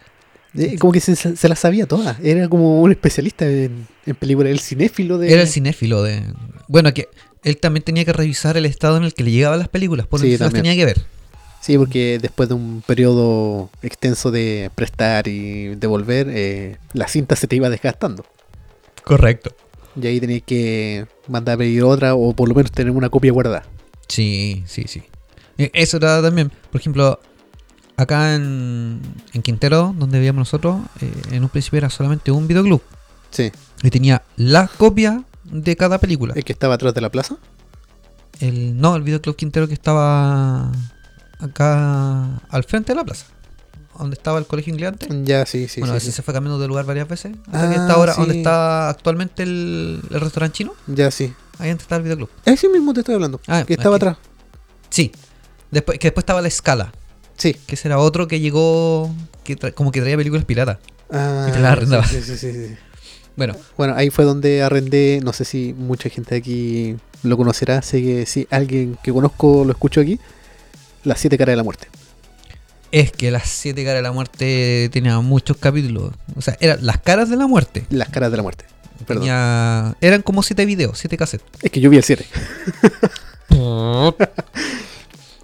[0.53, 2.17] Eh, como que se, se las sabía todas.
[2.21, 4.51] Era como un especialista en, en películas.
[4.51, 5.31] El cinéfilo de.
[5.31, 6.21] Era el cinéfilo de.
[6.67, 7.07] Bueno, que
[7.43, 10.19] él también tenía que revisar el estado en el que le llegaban las películas, por
[10.19, 11.01] Sí, las tenía que ver.
[11.61, 17.47] Sí, porque después de un periodo extenso de prestar y devolver, eh, la cinta se
[17.47, 18.25] te iba desgastando.
[19.03, 19.55] Correcto.
[19.95, 23.31] Y ahí tenías que mandar a pedir otra o por lo menos tener una copia
[23.31, 23.63] guardada.
[24.07, 25.03] Sí, sí, sí.
[25.57, 27.19] Eh, Eso era también, por ejemplo,
[27.97, 29.01] acá en,
[29.33, 32.81] en Quintero, donde vivíamos nosotros, eh, en un principio era solamente un videoclub.
[33.31, 33.51] Sí.
[33.83, 36.33] Y tenía la copia de cada película.
[36.35, 37.37] ¿El que estaba atrás de la plaza?
[38.39, 40.71] El, no, el videoclub Quintero que estaba
[41.39, 43.25] acá al frente de la plaza.
[44.01, 45.07] Donde estaba el colegio inglés antes.
[45.23, 45.79] Ya, sí, sí.
[45.79, 46.11] bueno, sí, ese sí.
[46.17, 47.33] se fue cambiando de lugar varias veces.
[47.47, 48.19] Hasta que Ah, está ahora, sí.
[48.21, 50.73] donde está actualmente el, el restaurante chino.
[50.87, 51.33] Ya, sí.
[51.59, 52.29] Ahí antes está el videoclub.
[52.45, 53.39] Ese mismo te estoy hablando.
[53.47, 54.05] Ah, que estaba aquí.
[54.05, 54.17] atrás.
[54.89, 55.11] Sí.
[55.69, 56.91] Después, que después estaba la escala.
[57.37, 57.53] Sí.
[57.65, 59.13] Que ese era otro que llegó.
[59.43, 60.79] Que como que traía películas piratas.
[61.11, 62.05] Ah, Y te la arrendaba.
[62.05, 62.75] sí, sí, sí, sí, sí.
[63.37, 68.01] Bueno, Bueno, ahí fue donde arrendé, no sé si mucha gente aquí lo conocerá, sé
[68.01, 70.19] que si alguien que conozco lo escucho aquí,
[71.05, 71.87] Las Siete Caras de la Muerte.
[72.91, 76.13] Es que las siete caras de la muerte tenía muchos capítulos.
[76.35, 77.85] O sea, eran las caras de la muerte.
[77.89, 78.65] Las Caras de la Muerte.
[79.07, 79.23] Perdón.
[79.23, 81.47] Tenía- eran como siete videos, siete cassettes.
[81.61, 82.25] Es que yo vi el 7.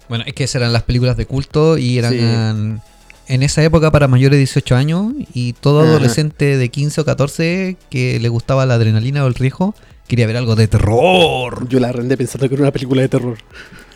[0.08, 2.80] Bueno, es que esas eran las películas de culto y eran
[3.26, 5.90] en esa época para mayores de 18 años y todo Ajá.
[5.90, 9.74] adolescente de 15 o 14 que le gustaba la adrenalina o el riesgo
[10.08, 11.68] quería ver algo de terror.
[11.68, 13.38] Yo la arrendé pensando que era una película de terror.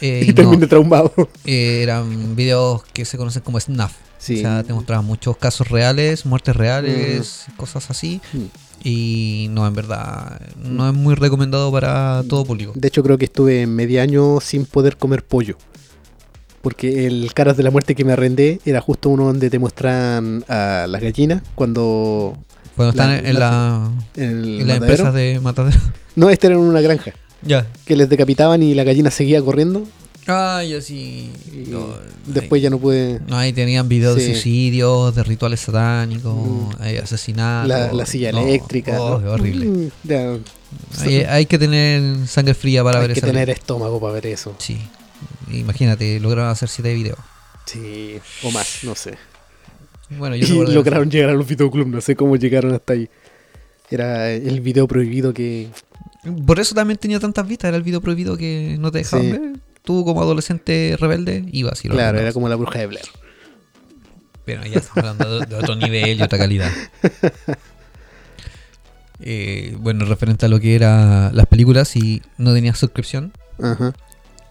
[0.00, 1.12] Eh, Y, y no, terminé traumado.
[1.44, 3.92] eh, eran videos que se conocen como snuff.
[4.18, 4.36] Sí.
[4.36, 8.20] O sea, te mostraban muchos casos reales, muertes reales, cosas así.
[8.32, 8.38] Mm.
[8.84, 12.72] Y no, en verdad, no es muy recomendado para todo público.
[12.76, 15.56] De hecho, creo que estuve medio año sin poder comer pollo.
[16.62, 20.44] Porque el Caras de la Muerte que me arrendé era justo uno donde te muestran
[20.48, 22.36] a las gallinas cuando.
[22.76, 24.84] Cuando La- están en, la- En el en las matadero.
[24.84, 25.78] empresas de matadero.
[26.16, 27.12] No, este era en una granja.
[27.42, 27.66] ya.
[27.86, 29.84] Que les decapitaban y la gallina seguía corriendo.
[30.26, 31.32] Ay, así.
[31.52, 31.86] Y no,
[32.26, 33.20] después ahí- ya no pude.
[33.26, 34.30] no, ahí tenían videos de Sí.
[34.32, 36.82] suicidios, de rituales satánicos, Mm.
[36.82, 37.68] ahí asesinatos.
[37.68, 39.00] La, la silla No, eléctrica.
[39.00, 39.32] oh, ¿no?
[39.32, 39.64] horrible.
[39.66, 39.90] Mm,
[41.00, 43.60] Hay, hay que tener sangre fría para hay ver que esa tener película.
[43.60, 44.54] estómago para ver eso.
[44.58, 44.78] Sí.
[45.50, 47.18] Imagínate, lograron hacer siete videos.
[47.66, 49.14] Sí, o más, no sé.
[50.18, 53.08] Bueno, yo Y lograron llegar a los videoclubs, no sé cómo llegaron hasta ahí.
[53.90, 55.68] Era el video prohibido que.
[56.46, 59.32] Por eso también tenía tantas vistas, era el video prohibido que no te dejaban Sí.
[59.32, 59.52] ver.
[59.82, 63.04] Tú como adolescente rebelde ibas y lo claro, era como la bruja de Blair.
[64.44, 66.70] Pero ya estamos hablando de, otro nivel y otra calidad.
[69.24, 73.32] Eh, bueno, referente a lo que era las películas y no tenías suscripción.
[73.62, 73.92] Ajá.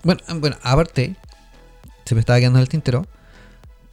[0.03, 1.17] Bueno, bueno, aparte,
[2.05, 3.05] se me estaba quedando en el tintero.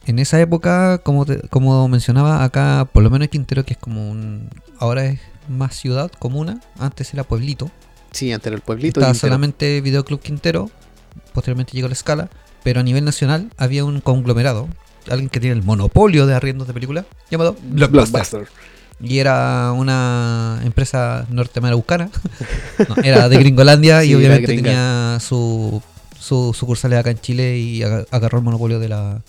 [0.09, 3.79] En esa época, como, te- como mencionaba acá, por lo menos en Quintero, que es
[3.79, 4.49] como un...
[4.79, 6.61] Ahora es más ciudad, comuna.
[6.79, 7.69] Antes era pueblito.
[8.11, 8.99] Sí, antes era el pueblito.
[8.99, 10.71] Estaba solamente Videoclub Quintero.
[11.33, 12.29] Posteriormente llegó la escala.
[12.63, 14.67] Pero a nivel nacional había un conglomerado.
[15.11, 17.05] Alguien que tiene el monopolio de arriendos de películas.
[17.29, 18.11] Llamado Blockbuster.
[18.11, 18.47] Blockbuster.
[19.01, 22.09] Y era una empresa norteamericana.
[22.89, 25.83] No, era de Gringolandia Sí, y obviamente tenía su,
[26.17, 29.21] su sucursales acá en Chile y aga- agarró el monopolio de la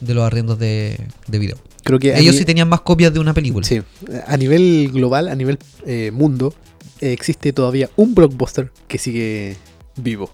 [0.00, 1.56] de los arriendos de, de video.
[1.84, 3.66] Creo que Ellos sí tenían más copias de una película.
[3.66, 3.82] Sí,
[4.26, 6.54] a nivel global, a nivel eh, mundo,
[7.00, 9.56] eh, existe todavía un blockbuster que sigue
[9.96, 10.30] vivo.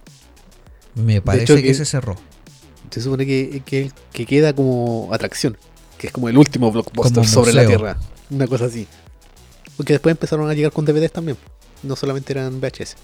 [0.94, 2.16] Me parece hecho que, que- se cerró.
[2.90, 5.56] Se supone que, que, que queda como atracción,
[5.98, 7.66] que es como el último blockbuster sobre la.
[7.66, 7.96] Tierra.
[8.30, 8.86] Una cosa así.
[9.76, 11.36] Porque después empezaron a llegar con DVDs también.
[11.82, 12.94] No solamente eran VHS.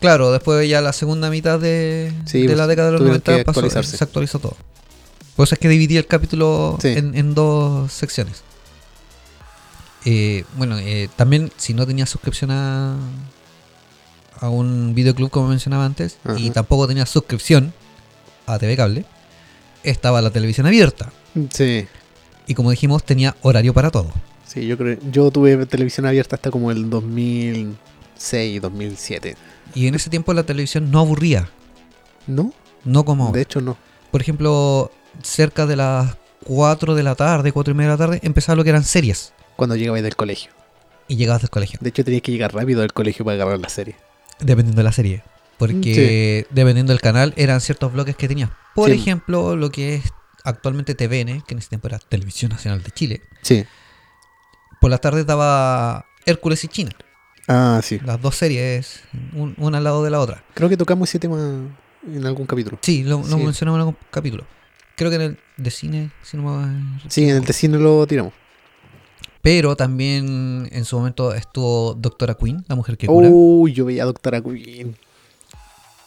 [0.00, 3.22] Claro, después ya la segunda mitad de, Sí, de pues, la década de los tuvieron
[3.26, 4.56] 90 que pasó- se actualizó todo.
[5.38, 6.88] Por eso es que dividí el capítulo Sí.
[6.88, 8.42] en, en dos secciones.
[10.04, 12.96] Eh, bueno, eh, también si no tenías suscripción a,
[14.40, 17.72] a un videoclub como mencionaba antes y tampoco tenías suscripción
[18.46, 19.04] a TV Cable,
[19.84, 21.12] estaba la televisión abierta.
[21.52, 21.86] Sí,
[22.48, 24.10] Y como dijimos, tenía horario para todo.
[24.44, 24.98] sí, yo creo.
[25.12, 29.36] Yo tuve televisión abierta hasta como el 2006, 2007.
[29.76, 31.48] Y en ese tiempo la televisión no aburría,
[32.26, 32.52] ¿No?
[32.84, 33.36] no como ahora.
[33.36, 33.76] De hecho, no.
[34.10, 34.90] por ejemplo,
[35.22, 38.64] cerca de las 4 de la tarde, 4 y media de la tarde, empezaba lo
[38.64, 39.32] que eran series.
[39.56, 40.52] Cuando llegabais del colegio.
[41.08, 41.78] Y llegabas del colegio.
[41.82, 43.96] De hecho, tenías que llegar rápido del colegio para agarrar la serie.
[44.40, 45.22] Dependiendo de la serie.
[45.58, 48.50] Porque dependiendo del canal, eran ciertos bloques que tenías.
[48.74, 48.96] Por Sí.
[48.96, 50.04] ejemplo, lo que es
[50.44, 53.22] actualmente TVN, que en ese tiempo era Televisión Nacional de Chile.
[53.42, 53.64] Sí.
[54.80, 56.92] Por las tardes daba Hércules y China.
[57.48, 57.98] Ah, sí.
[58.04, 59.00] Las dos series,
[59.32, 60.44] un- una al lado de la otra.
[60.54, 61.38] Creo que tocamos ese tema
[62.06, 62.78] en algún capítulo.
[62.82, 64.44] Sí, lo, mencionamos en algún capítulo.
[64.98, 68.04] Creo que en el de cine, si no me Sí, en el de cine lo
[68.04, 68.32] tiramos.
[69.40, 73.28] Pero también en su momento estuvo Doctora Queen, la mujer que cura.
[73.30, 74.96] Uy, yo veía a Doctora Queen.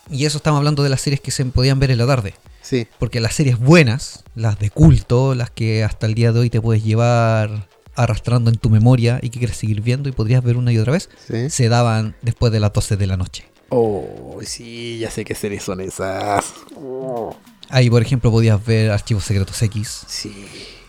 [0.09, 2.33] Y eso estamos hablando de las series que se podían ver en la tarde.
[2.61, 6.49] Sí, Porque las series buenas, las de culto, las que hasta el día de hoy
[6.49, 10.57] te puedes llevar arrastrando en tu memoria y que quieres seguir viendo y podrías ver
[10.57, 11.49] una y otra vez, sí.
[11.49, 13.45] se daban después de las 12 de la noche.
[13.69, 16.53] Oh, sí, ya sé qué series son esas.
[16.75, 17.33] Oh,
[17.71, 20.01] Ahí, por ejemplo, podías ver Archivos Secretos X.
[20.07, 20.33] sí.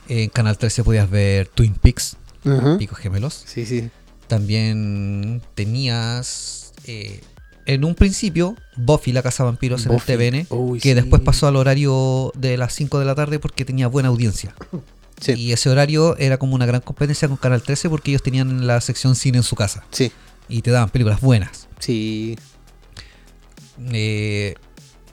[0.08, 2.76] En Canal 13 podías ver Twin Peaks, Ajá.
[2.76, 3.44] Picos Gemelos.
[3.46, 3.88] Sí, sí.
[4.26, 7.20] También tenías eh,
[7.66, 10.12] en un principio Buffy la Casa Vampiros Buffy.
[10.12, 10.94] en el TVN, Uy, que sí.
[10.94, 14.54] después pasó al horario de las 5 de la tarde porque tenía buena audiencia.
[15.20, 18.66] Sí, Y ese horario era como una gran competencia con Canal 13 porque ellos tenían
[18.66, 20.10] la sección cine en su casa sí,
[20.48, 21.68] y te daban películas buenas.
[21.78, 22.36] sí.
[23.92, 24.54] Eh,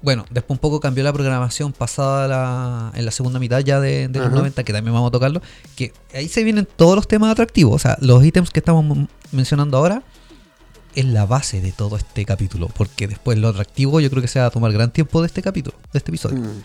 [0.02, 4.08] bueno, después un poco cambió la programación pasada la, en la segunda mitad ya de,
[4.08, 4.36] de los Ajá.
[4.38, 5.42] 90, que también vamos a tocarlo,
[5.76, 8.98] que ahí se vienen todos los temas atractivos, o sea, los ítems que estamos
[9.32, 10.04] mencionando ahora
[10.96, 14.40] es la base de todo este capítulo, porque después lo atractivo yo creo que se
[14.40, 16.40] va a tomar gran tiempo de este capítulo, de este episodio.
[16.40, 16.64] Mm,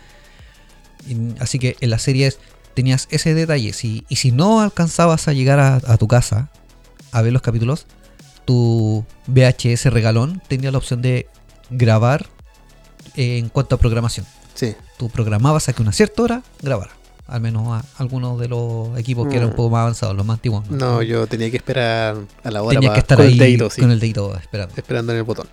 [1.11, 2.39] Y- así que en las series
[2.75, 6.51] tenías ese detalle, si, y si no alcanzabas a llegar a, a tu casa
[7.13, 7.87] a ver los capítulos,
[8.45, 11.27] tu VHS regalón tenía la opción de
[11.71, 12.27] grabar
[13.17, 14.27] eh, en cuanto a programación.
[14.55, 16.93] Sí, Tú programabas a que una cierta hora grabara.
[17.27, 19.57] Al menos a algunos de los equipos que eran un Mm.
[19.57, 20.69] poco más avanzados, los más antiguos.
[20.71, 23.71] no, yo tenía que esperar a la hora Tenía que estar con ahí el dedito,
[23.71, 24.75] sí, con el dedito esperando.
[24.77, 25.49] esperando en el botón.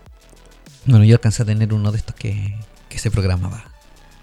[0.85, 2.55] Bueno, yo alcancé a tener uno de estos que,
[2.89, 3.63] que se programaba.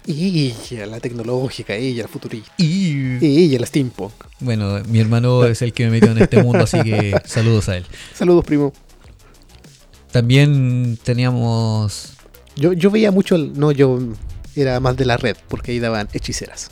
[0.05, 0.53] Y
[0.87, 2.51] la tecnológica, ella, la futurista.
[2.57, 4.11] Y Y ella, la steampunk.
[4.39, 7.77] bueno, mi hermano es el que me metió en este mundo, así que saludos a
[7.77, 7.85] él.
[8.15, 8.73] Saludos, primo.
[10.11, 12.13] También teníamos.
[12.59, 13.99] Yo, yo veía mucho, el- no, yo
[14.55, 16.69] era más de la red, porque ahí daban hechiceras.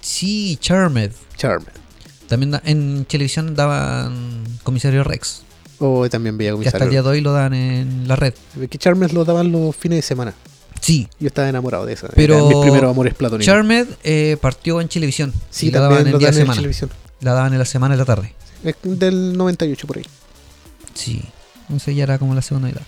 [0.00, 1.12] Sí, Charmed.
[1.36, 1.68] Charmed.
[2.28, 5.42] También da- en televisión daban Comisario Rex.
[5.78, 7.02] O también veía Que hasta el día comisario.
[7.04, 8.34] de hoy lo dan en la red.
[8.68, 10.34] Que Charmed lo daban los fines de semana.
[10.80, 12.08] Sí, Yo estaba enamorado de esa.
[12.08, 13.44] Pero Eran mis primeros amores platónicos.
[13.46, 15.32] Charmed eh, partió en televisión.
[15.50, 16.56] Sí, la daban en lo día de en semana.
[16.56, 16.90] televisión.
[17.20, 18.34] La daban en la semana en la tarde.
[18.64, 20.04] Es del 98 por ahí.
[20.94, 21.22] Sí.
[21.62, 22.82] Entonces ya era como la segunda mitad.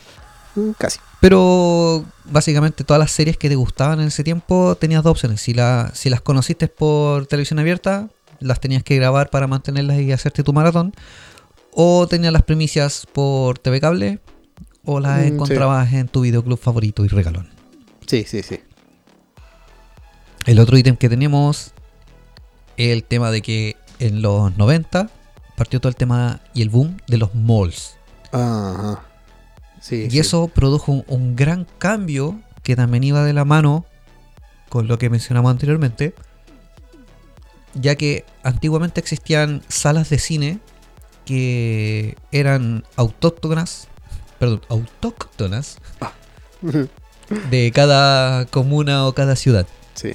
[0.54, 0.98] Mm, Casi.
[1.20, 5.40] Pero básicamente todas las series que te gustaban en ese tiempo tenías dos opciones.
[5.40, 8.08] Si, la, si las conociste por televisión abierta,
[8.40, 10.92] las tenías que grabar para mantenerlas y hacerte tu maratón.
[11.72, 14.18] O tenías las primicias por TV Cable.
[14.84, 15.28] O las Mm, sí.
[15.28, 17.48] encontrabas en tu videoclub favorito y regalón.
[18.06, 18.60] Sí, sí, sí.
[20.44, 21.72] El otro ítem que tenemos
[22.76, 25.08] es el tema de que en los 90
[25.56, 27.94] partió todo el tema y el boom de los malls.
[28.32, 29.04] Ajá.
[29.82, 30.18] Sí, Y sí.
[30.20, 33.84] eso produjo un, un gran cambio que también iba de la mano
[34.68, 36.14] con lo que mencionamos anteriormente,
[37.74, 40.58] ya que antiguamente existían salas de cine
[41.26, 43.88] que eran autóctonas,
[44.38, 45.78] perdón, autóctonas
[47.50, 50.10] de cada comuna o cada ciudad, sí.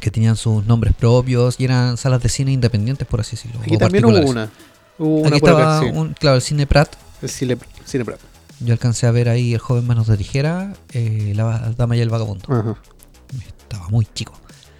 [0.00, 3.60] que tenían sus nombres propios y eran salas de cine independientes, por así decirlo.
[3.62, 4.50] Aquí o también hubo una.
[4.98, 5.86] Hubo una Aquí por acá, estaba, sí.
[5.96, 6.94] un- claro, el cine Prat.
[7.22, 8.20] El Cine, Cine Prat.
[8.64, 12.08] Yo alcancé a ver ahí el joven Manos de Tijera, eh, la dama y el
[12.08, 12.44] vagabundo.
[12.48, 12.76] Ajá.
[13.60, 14.32] Estaba muy chico.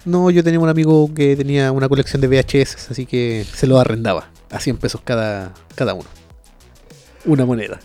[0.05, 3.79] No, yo tenía un amigo que tenía una colección de VHS, así que se lo
[3.79, 4.29] arrendaba.
[4.51, 6.05] A 100 pesos cada, cada uno.
[7.25, 7.79] Una moneda.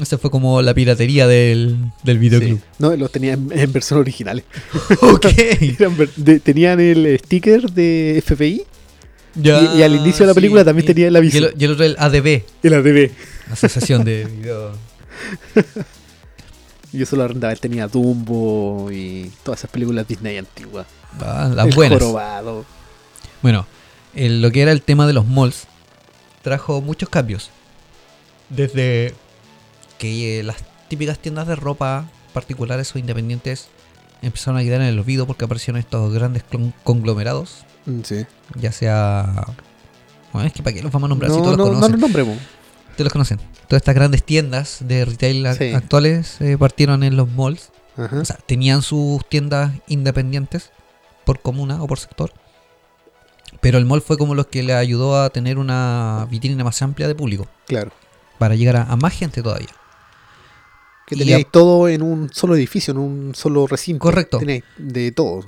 [0.00, 2.58] Esa fue como la piratería del, del videoclub.
[2.58, 2.64] Sí.
[2.78, 4.44] No, los tenía en, en versión original.
[5.02, 5.26] Ok.
[5.78, 8.62] Eran ver- de- tenían el sticker de FBI
[9.34, 11.38] Ya, y, y al inicio de la película también y- tenía el Y aviso.
[11.38, 13.10] el, y el otro el ADB, El ADB.
[13.50, 14.72] Asociación de Video.
[16.92, 17.52] Y eso lo arrendaba.
[17.52, 20.86] Él tenía Dumbo y todas esas películas Disney antiguas.
[21.20, 21.98] Ah, las el buenas.
[21.98, 22.64] jorobado.
[23.42, 23.66] Bueno,
[24.14, 25.66] el- lo que era el tema de los malls
[26.42, 27.50] trajo muchos cambios.
[28.48, 29.12] Desde
[29.98, 30.56] que eh, las
[30.88, 33.68] típicas tiendas de ropa particulares o independientes
[34.22, 36.42] empezaron a quedar en el olvido porque aparecieron estos grandes
[36.84, 37.66] conglomerados.
[37.84, 38.24] Mm, Sí.
[38.58, 39.44] Ya sea.
[40.32, 41.80] Bueno, es que para qué los vamos a nombrar si No, todos no, los no
[41.80, 41.92] conocen.
[41.92, 42.38] los nombremos.
[42.98, 43.38] Ustedes los conocen.
[43.68, 45.72] Todas estas grandes tiendas de retail Sí.
[45.72, 47.70] actuales eh, partieron en los malls.
[47.96, 48.18] Ajá.
[48.20, 50.72] O sea, tenían sus tiendas independientes
[51.24, 52.32] por comuna o por sector.
[53.60, 57.06] Pero el mall fue como lo que le ayudó a tener una vitrina más amplia
[57.06, 57.46] de público.
[57.68, 57.92] Claro.
[58.36, 59.68] Para llegar a, a más gente todavía.
[61.06, 64.00] Que teníais a- todo en un solo edificio, en un solo recinto.
[64.02, 64.38] Correcto.
[64.38, 65.44] Teníais de todo.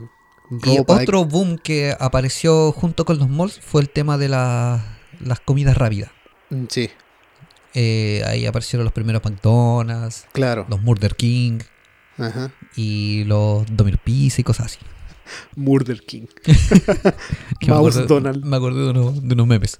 [0.64, 5.40] Y otro boom que apareció junto con los malls fue el tema de la- las
[5.40, 6.10] comidas rápidas.
[6.50, 6.90] Mm, Sí,
[7.74, 10.66] Eh, ahí aparecieron los primeros McDonald's, claro.
[10.68, 11.60] los Murder King
[12.18, 12.50] Ajá.
[12.76, 14.78] y los Domino's Pizza y cosas así.
[15.56, 16.26] Murder King.
[16.46, 18.44] Me acordé- Donald.
[18.44, 19.78] Me acordé de unos, de unos memes.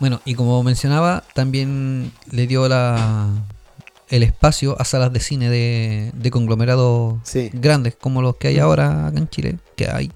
[0.00, 3.28] bueno, y como mencionaba, también le dio la
[4.08, 7.48] el espacio a salas de cine de, de conglomerados Sí.
[7.52, 10.12] grandes, como los que hay ahora acá en Chile, que hay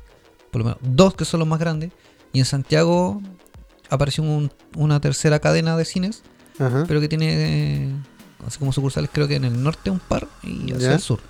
[0.50, 1.92] por lo menos dos que son los más grandes,
[2.32, 3.22] y en Santiago
[3.90, 6.22] apareció un- una tercera cadena de cines,
[6.58, 6.84] Ajá.
[6.88, 7.26] pero que tiene
[7.88, 7.92] eh,
[8.46, 10.94] así como sucursales creo que en el norte un par y hacia Ya.
[10.94, 11.20] el sur,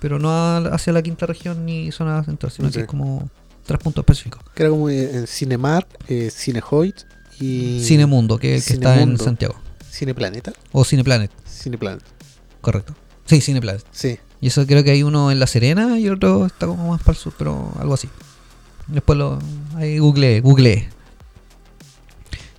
[0.00, 3.28] pero no a- hacia la quinta región ni zona central, sino que es como
[3.66, 4.42] tres puntos específicos.
[4.54, 6.94] Que era como en Cinemark, eh, Cinehoid
[7.40, 7.80] y.
[7.84, 9.18] Cinemundo, que, que está en.
[9.18, 9.54] Santiago,
[9.90, 10.52] Cineplaneta.
[10.72, 12.02] o Cineplanet, Cineplanet.
[12.60, 12.94] correcto.
[13.26, 13.84] Sí, Cineplanet.
[13.92, 14.18] Sí.
[14.40, 17.12] Y eso creo que hay uno en La Serena y otro está como más para
[17.12, 18.08] el sur, pero algo así.
[18.88, 19.38] Después lo.
[19.76, 20.88] Ahí googleé, googleé.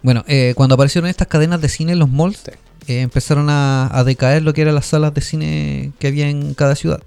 [0.03, 2.51] Bueno, eh, cuando aparecieron estas cadenas de cine en los malls, Sí.
[2.93, 6.53] eh, empezaron a, a decaer lo que eran las salas de cine que había en
[6.53, 7.01] cada ciudad,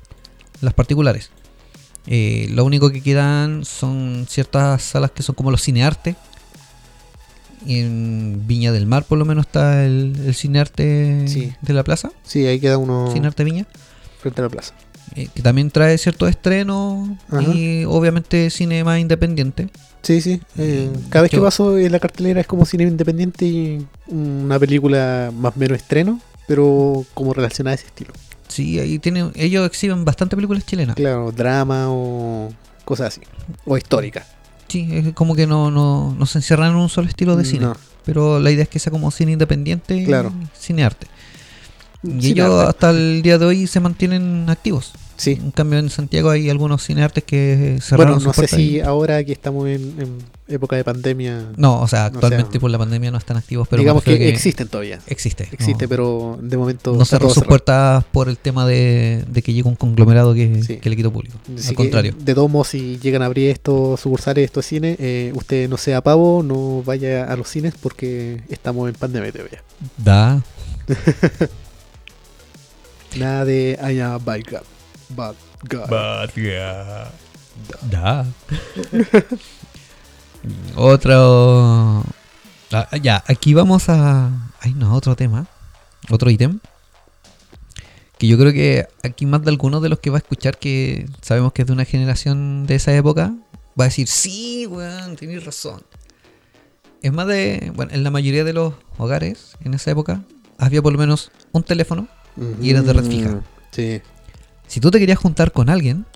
[0.61, 1.31] las particulares.
[2.07, 6.17] Eh, lo único que quedan son ciertas salas que son como los cinearte.
[7.67, 11.53] En Viña del Mar, por lo menos, está el, el cinearte Sí.
[11.63, 12.13] de la plaza.
[12.23, 13.67] Sí, ahí queda uno Cinearte Viña.
[14.21, 14.75] frente a la plaza.
[15.15, 17.43] Eh, que también trae ciertos estrenos Ajá.
[17.43, 19.69] y obviamente cine más independiente.
[20.03, 20.41] Sí, sí.
[20.59, 24.59] eh, Mm, cada vez que paso en la cartelera es como cine independiente y una
[24.59, 28.13] película más o menos estreno, pero como relacionada a ese estilo.
[28.49, 30.95] Sí, ahí tiene, ellos exhiben bastante películas chilenas.
[30.97, 32.49] Claro, drama o
[32.85, 33.21] cosas así.
[33.65, 34.25] O histórica.
[34.69, 37.67] Sí, es como que no, no, no se encierran en un solo estilo de cine.
[37.67, 37.77] No.
[38.05, 40.33] Pero la idea es que sea como cine independiente Claro.
[40.41, 41.09] y cine arte.
[42.03, 42.71] Y ellos arte.
[42.71, 44.93] hasta el día de hoy se mantienen activos.
[45.19, 45.39] Sí.
[45.43, 49.25] En cambio en Santiago hay algunos cineartes que cerraron Bueno, no sé si y- ahora
[49.25, 53.17] que estamos en, en época de pandemia, No, o sea, actualmente por la pandemia no
[53.17, 55.01] están activos, pero digamos que, existen todavía.
[55.07, 55.49] existe.
[55.53, 55.89] Existe, no.
[55.89, 57.49] pero de momento no cerró sus cerrado.
[57.49, 60.77] puertas por el tema de, de que llega un conglomerado que, Sí.
[60.77, 61.39] que le quitó público.
[61.57, 62.15] Así Al contrario.
[62.19, 66.03] de todos modos, si llegan a abrir estos sucursales, estos cines, eh, usted no sea
[66.03, 69.63] pavo, no vaya a los cines porque estamos en pandemia todavía.
[69.97, 70.43] Da.
[73.15, 74.61] Nada de I am a bad guy.
[75.11, 76.47] Bad guy.
[77.91, 78.27] Da.
[80.77, 82.05] Otro.
[82.73, 84.31] Ah, ya, aquí vamos a.
[84.61, 85.47] Ay, no, otro tema.
[86.11, 86.61] Otro ítem.
[88.19, 91.07] Que yo creo que aquí más de algunos de los que va a escuchar, que
[91.21, 93.35] sabemos que es de una generación de esa época,
[93.79, 95.83] va a decir: Sí, weón, tienes razón.
[97.03, 97.73] Es más de.
[97.75, 100.23] Bueno, en la mayoría de los hogares en esa época
[100.59, 102.09] había por lo menos un teléfono
[102.61, 103.29] Y eras de red fija.
[103.31, 103.41] Mm,
[103.73, 104.01] Sí.
[104.67, 106.07] Si tú te querías juntar con alguien,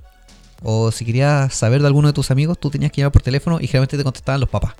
[0.62, 3.58] o si querías saber de alguno de tus amigos, tú tenías que llamar por teléfono
[3.60, 4.74] y generalmente te contestaban los papás.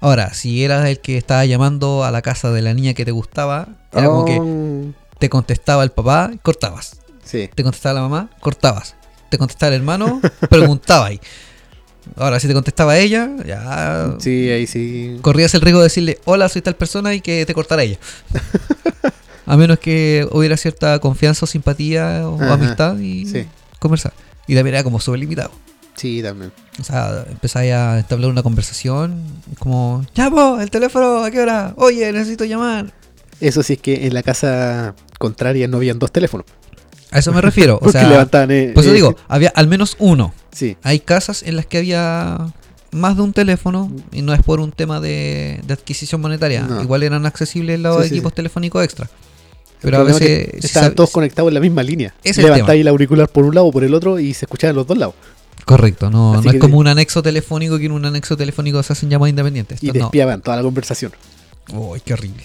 [0.00, 3.10] Ahora, si eras el que estaba llamando a la casa de la niña que te
[3.10, 6.96] gustaba, era como que Oh, te contestaba el papá, cortabas.
[7.24, 7.48] Sí.
[7.54, 8.96] Te contestaba la mamá, cortabas.
[9.30, 10.20] Te contestaba el hermano,
[10.50, 11.20] preguntaba ahí.
[12.16, 15.18] Ahora, si te contestaba ella, ya Sí, ahí sí.
[15.22, 17.98] corrías el riesgo de decirle, hola, soy tal persona y que te cortara ella.
[19.46, 23.46] A menos que hubiera cierta confianza o simpatía o Ajá, amistad y sí.
[23.78, 24.12] conversar.
[24.46, 25.50] Y también era como súper limitado.
[25.96, 26.52] Sí, también.
[26.80, 29.22] O sea, empezáis a entablar una conversación
[29.58, 31.72] como, vos, el teléfono, ¿a qué hora?
[31.76, 32.92] Oye, necesito llamar.
[33.40, 36.46] Eso sí es que en la casa contraria no habían dos teléfonos.
[37.10, 37.78] A eso me refiero.
[37.82, 38.50] O sea, levantaban.
[38.50, 40.34] eh, por eso eh, digo, había al menos uno.
[40.52, 40.76] Sí.
[40.82, 42.38] Hay casas en las que había
[42.90, 46.62] más de un teléfono y no es por un tema de, de adquisición monetaria.
[46.62, 46.82] No.
[46.82, 48.36] Igual eran accesibles los Sí, sí, equipos sí.
[48.36, 49.08] telefónicos extra.
[49.84, 52.14] Pero a es veces si estaban sab- todos conectados en la misma línea.
[52.24, 54.74] Es el Levantáis el auricular por un lado o por el otro y se escuchaban
[54.76, 55.14] los dos lados.
[55.64, 58.82] Correcto, no, Así no que es como un anexo telefónico que en un anexo telefónico
[58.82, 59.82] se hacen llamadas independientes.
[59.82, 59.92] Y no.
[59.94, 61.12] despiaban toda la conversación.
[61.72, 62.42] Uy, qué horrible.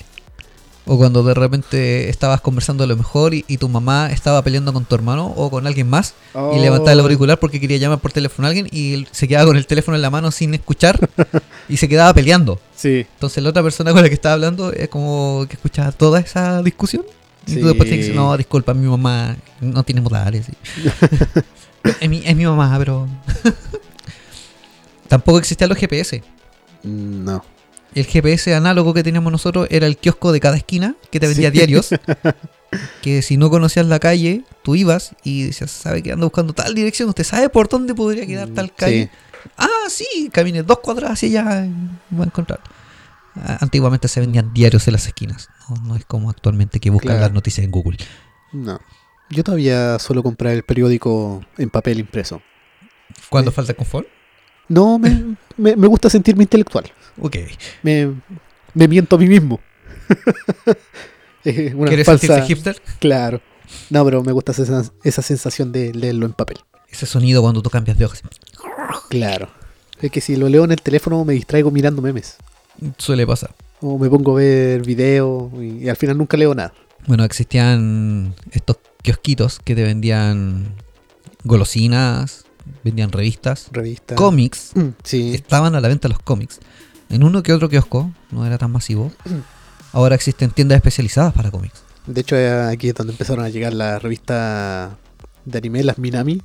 [0.86, 4.74] O cuando de repente estabas conversando a lo mejor y, y tu mamá estaba peleando
[4.74, 6.16] con tu hermano o con alguien más
[6.56, 9.46] y levantaba el Oh, auricular porque quería llamar por teléfono a alguien y se quedaba
[9.46, 10.98] con el teléfono en la mano sin escuchar
[11.70, 12.60] y se quedaba peleando.
[12.76, 13.06] Sí.
[13.14, 16.64] Entonces la otra persona con la que estaba hablando es como que escuchaba toda esa
[16.64, 17.04] discusión.
[17.48, 20.46] Y tú después te dices, no, disculpa, mi mamá no tiene modales.
[20.46, 20.54] sí".
[22.02, 23.08] es, mi, es mi mamá, pero...
[25.08, 26.24] Tampoco existían los GPS.
[26.84, 27.44] Mm, No.
[27.96, 31.50] El GPS análogo que teníamos nosotros era el kiosco de cada esquina que te vendía
[31.50, 31.58] Sí.
[31.58, 31.90] diarios.
[33.02, 36.76] Que si no conocías la calle, tú ibas y decías, ¿sabe que ando buscando tal
[36.76, 37.10] dirección?
[37.10, 39.10] ¿Usted sabe por dónde podría quedar tal calle?
[39.12, 39.50] Sí.
[39.58, 42.60] Ah, sí, camine dos cuadras hacia allá y va a encontrar.
[43.60, 45.50] Antiguamente se vendían diarios en las esquinas.
[45.70, 47.22] No, no es como actualmente que buscan Claro.
[47.22, 47.98] las noticias en Google.
[48.54, 48.80] No.
[49.30, 52.42] Yo todavía suelo comprar el periódico en papel impreso.
[53.30, 53.56] ¿Cuándo Sí.
[53.56, 54.08] falta confort?
[54.68, 56.92] No, me, me, me gusta sentirme intelectual.
[57.22, 57.38] Ok.
[57.84, 58.14] Me,
[58.74, 59.60] me miento a mí mismo.
[61.76, 62.28] Una ¿Quieres falsa...
[62.28, 62.82] sentirse hipster?
[63.00, 63.42] Claro.
[63.90, 66.58] No, pero me gusta esa, esa sensación de leerlo en papel.
[66.90, 68.24] Ese sonido cuando tú cambias de hojas.
[69.10, 69.50] Claro.
[70.02, 72.38] Es que si lo leo en el teléfono me distraigo mirando memes.
[72.98, 73.54] Suele pasar.
[73.82, 76.74] O me pongo a ver videos y, y al final nunca leo nada.
[77.08, 80.76] Bueno, existían estos kiosquitos que te vendían
[81.44, 82.46] golosinas,
[82.84, 84.16] vendían revistas, Revista.
[84.16, 84.72] cómics.
[84.76, 85.34] Mm, Sí.
[85.34, 86.60] Estaban a la venta los cómics.
[87.10, 89.12] En uno que otro kiosco, no era tan masivo.
[89.94, 91.82] Ahora existen tiendas especializadas para cómics.
[92.06, 94.92] De hecho, eh, aquí es donde empezaron a llegar las revistas
[95.46, 96.42] de anime, las Minami,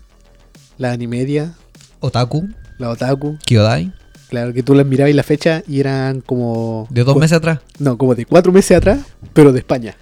[0.78, 1.54] la Animedia,
[2.00, 3.38] Otaku, la Otaku.
[3.44, 3.92] Kyodai,
[4.28, 6.88] Claro, que tú las mirabas y la fecha y eran como...
[6.90, 7.60] de dos meses atrás.
[7.78, 8.98] No, como de cuatro meses atrás,
[9.32, 9.96] pero de España.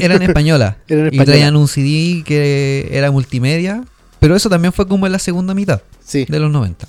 [0.00, 0.76] Eran españolas.
[0.88, 1.26] Eran y españolas.
[1.26, 3.84] traían un CD que era multimedia.
[4.20, 6.26] Pero eso también fue como en la segunda mitad Sí.
[6.28, 6.86] de los 90.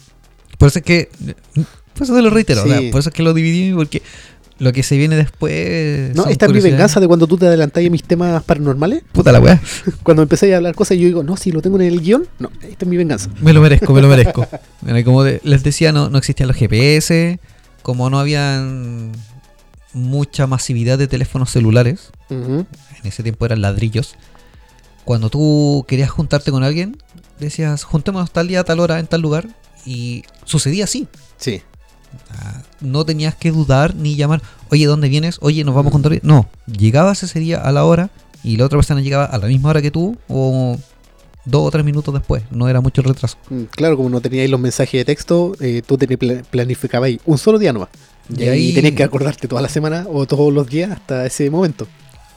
[0.59, 1.09] Por eso es que.
[1.93, 2.63] Por eso te lo reitero.
[2.63, 2.89] o sea, Sí.
[2.91, 3.73] por eso es que lo dividí.
[3.73, 4.01] Porque
[4.59, 6.15] lo que se viene después.
[6.15, 9.03] No, esta es mi venganza de cuando tú te adelantáis a mis temas paranormales.
[9.11, 9.61] Puta la weá.
[10.03, 12.27] Cuando empecé a hablar cosas yo digo, no, si lo tengo en el guion.
[12.39, 13.29] No, esta es mi venganza.
[13.41, 14.47] Me lo merezco, me lo merezco.
[15.05, 17.39] Como les decía, no, no existían los GPS.
[17.81, 19.11] Como no habían
[19.93, 22.11] mucha masividad de teléfonos celulares.
[22.29, 22.67] En
[23.03, 24.15] ese tiempo eran ladrillos.
[25.05, 26.97] Cuando tú querías juntarte con alguien,
[27.39, 29.47] decías, juntémonos tal día, tal hora, en tal lugar.
[29.85, 31.07] Y sucedía así.
[31.37, 31.61] Sí.
[32.31, 34.41] Ah, No tenías que dudar ni llamar,
[34.71, 35.37] oye, ¿dónde vienes?
[35.41, 36.19] Oye, nos vamos a hoy?".
[36.23, 38.09] No, llegabas ese día a la hora
[38.43, 40.77] y la otra persona llegaba a la misma hora que tú o
[41.45, 42.43] dos o tres minutos después.
[42.51, 43.37] No era mucho el retraso.
[43.49, 47.19] Mm, Claro, como no teníais los mensajes de texto, eh, tú te pla- planificabas ahí
[47.25, 47.89] un solo día nomás.
[48.29, 51.25] Y, Y ahí ahí- tenías que acordarte toda la semana o todos los días hasta
[51.25, 51.87] ese momento.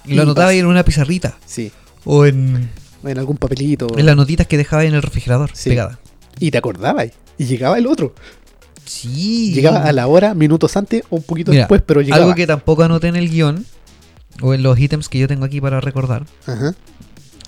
[0.04, 0.54] Y lo Y anotaba vas.
[0.56, 1.70] en una pizarrita Sí.
[2.04, 2.68] o en,
[3.04, 3.86] En algún papelito.
[3.96, 5.70] en las notitas que dejaba en el refrigerador Sí.
[5.70, 5.98] pegada.
[6.40, 7.08] Y te acordabas.
[7.38, 8.14] Y llegaba el otro.
[8.86, 9.52] Sí.
[9.52, 12.22] Llegaba a la hora, minutos antes o un poquito Mira, después, pero llegaba.
[12.22, 13.64] Algo que tampoco anoté en el guion
[14.40, 16.24] o en los ítems que yo tengo aquí para recordar.
[16.46, 16.74] Ajá.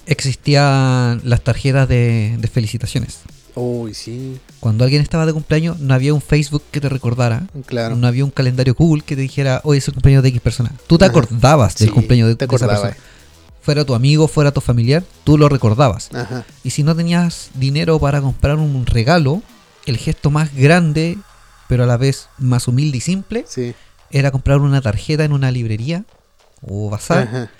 [0.06, 3.20] Existían las tarjetas de, de felicitaciones.
[3.54, 4.38] Uy, sí.
[4.60, 7.42] Cuando alguien estaba de cumpleaños, no había un Facebook que te recordara.
[7.66, 7.96] Claro.
[7.96, 10.72] No había un calendario Google que te dijera, hoy es el cumpleaños de X persona.
[10.86, 11.10] Tú te Ajá.
[11.10, 12.96] acordabas del Sí, cumpleaños de, te de esa persona.
[13.60, 16.08] Fuera tu amigo, fuera tu familiar, tú lo recordabas.
[16.14, 16.46] Ajá.
[16.64, 19.42] Y si no tenías dinero para comprar un regalo,
[19.84, 21.18] el gesto más grande,
[21.68, 23.74] pero a la vez más humilde y simple, Sí.
[24.10, 26.04] era comprar una tarjeta en una librería
[26.62, 27.50] o bazar Ajá.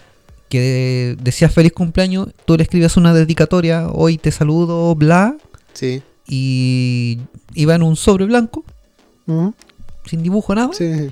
[0.48, 5.36] que decía feliz cumpleaños, tú le escribías una dedicatoria, hoy te saludo, bla,
[5.74, 6.02] Sí.
[6.26, 7.20] y
[7.54, 8.64] iba en un sobre blanco,
[10.06, 11.10] sin dibujo, nada, Sí.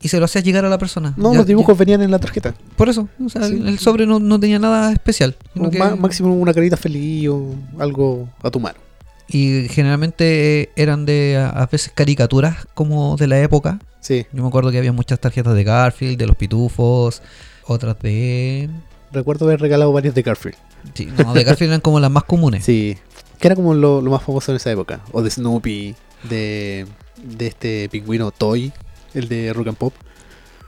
[0.00, 1.12] y se lo hacías llegar a la persona.
[1.16, 2.54] No, Ya- los dibujos venían en la tarjeta.
[2.76, 3.54] por eso, o sea, Sí.
[3.54, 5.36] el- sobre no, no tenía nada especial.
[5.52, 8.78] sino que- máximo una carita feliz o algo a tu mano.
[9.32, 13.78] Y generalmente eh, eran de a, veces caricaturas como de la época.
[14.00, 14.26] Sí.
[14.32, 17.22] Yo me acuerdo que había muchas tarjetas de Garfield, de los pitufos,
[17.64, 18.68] otras de...
[19.12, 20.56] Recuerdo haber regalado varios de Garfield.
[20.94, 22.64] Sí, no, de Garfield eran como las más comunes.
[22.70, 22.98] Sí.
[23.38, 25.00] Que era como lo, lo más famoso en esa época.
[25.12, 25.94] O de Snoopy,
[26.28, 26.86] de,
[27.22, 28.70] de este pingüino Toy,
[29.14, 29.94] el de Rock and Pop.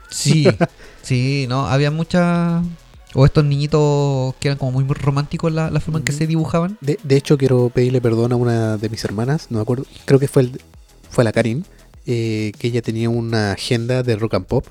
[0.09, 0.47] Sí,
[1.03, 2.63] sí, no, había muchas...
[3.13, 6.77] O estos niñitos que eran como muy románticos la, la forma en que se dibujaban.
[6.81, 10.19] De, de hecho, quiero pedirle perdón a una de mis hermanas, no me acuerdo, creo
[10.19, 10.61] que fue, el,
[11.09, 11.65] fue la Karin,
[12.05, 14.65] eh, que ella tenía una agenda de rock and pop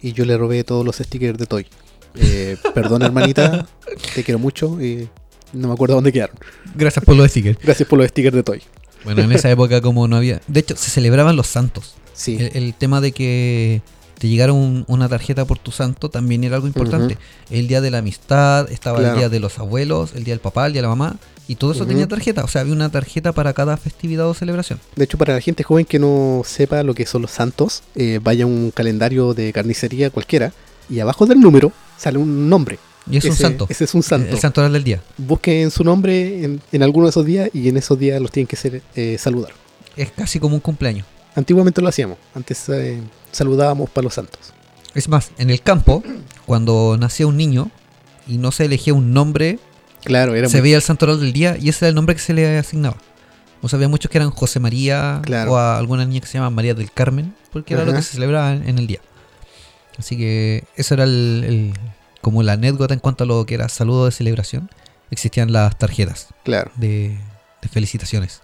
[0.00, 1.66] y yo le robé todos los stickers de Toy.
[2.14, 3.66] Eh, perdón, hermanita,
[4.14, 5.08] te quiero mucho y
[5.52, 6.36] no me acuerdo dónde quedaron.
[6.74, 7.58] Gracias por los stickers.
[7.62, 8.62] Gracias por los stickers de Toy.
[9.04, 10.40] Bueno, en esa época como no había...
[10.48, 11.94] De hecho, se celebraban los santos.
[12.12, 13.82] Sí, El, el tema de que
[14.18, 17.18] te llegara un- una tarjeta por tu santo también era algo importante.
[17.50, 19.14] El día de la amistad, estaba Claro.
[19.14, 21.16] el día de los abuelos, el día del papá, el día de la mamá,
[21.48, 22.42] y todo eso tenía tarjeta.
[22.42, 24.80] O sea, había una tarjeta para cada festividad o celebración.
[24.96, 28.18] de hecho, para la gente joven que no sepa lo que son los santos, eh,
[28.22, 30.52] vaya a un calendario de carnicería cualquiera
[30.88, 32.78] y abajo del número sale un nombre.
[33.08, 33.66] Y es un santo.
[33.68, 34.32] Ese es un santo.
[34.34, 35.00] El santoral del día.
[35.16, 38.48] Busquen su nombre en, en alguno de esos días y en esos días los tienen
[38.48, 39.52] que ser, eh, saludar.
[39.96, 41.06] Es casi como un cumpleaños.
[41.36, 42.18] Antiguamente lo hacíamos.
[42.34, 44.52] Antes eh, saludábamos para los santos.
[44.94, 46.02] Es más, en el campo,
[46.46, 47.70] cuando nacía un niño
[48.26, 49.58] y no se elegía un nombre,
[50.04, 52.20] Claro, era se muy- veía el santoral del día y ese era el nombre que
[52.22, 52.96] se le asignaba.
[53.62, 55.52] O sea, había muchos que eran José María Claro.
[55.52, 58.12] o a alguna niña que se llama María del Carmen, porque era lo que se
[58.14, 59.00] celebraba en, en el día.
[59.98, 61.72] Así que eso era el, el-
[62.20, 64.70] como la anécdota en cuanto a lo que era saludo de celebración.
[65.10, 66.70] Existían las tarjetas Claro.
[66.76, 67.16] de,
[67.62, 68.40] de felicitaciones.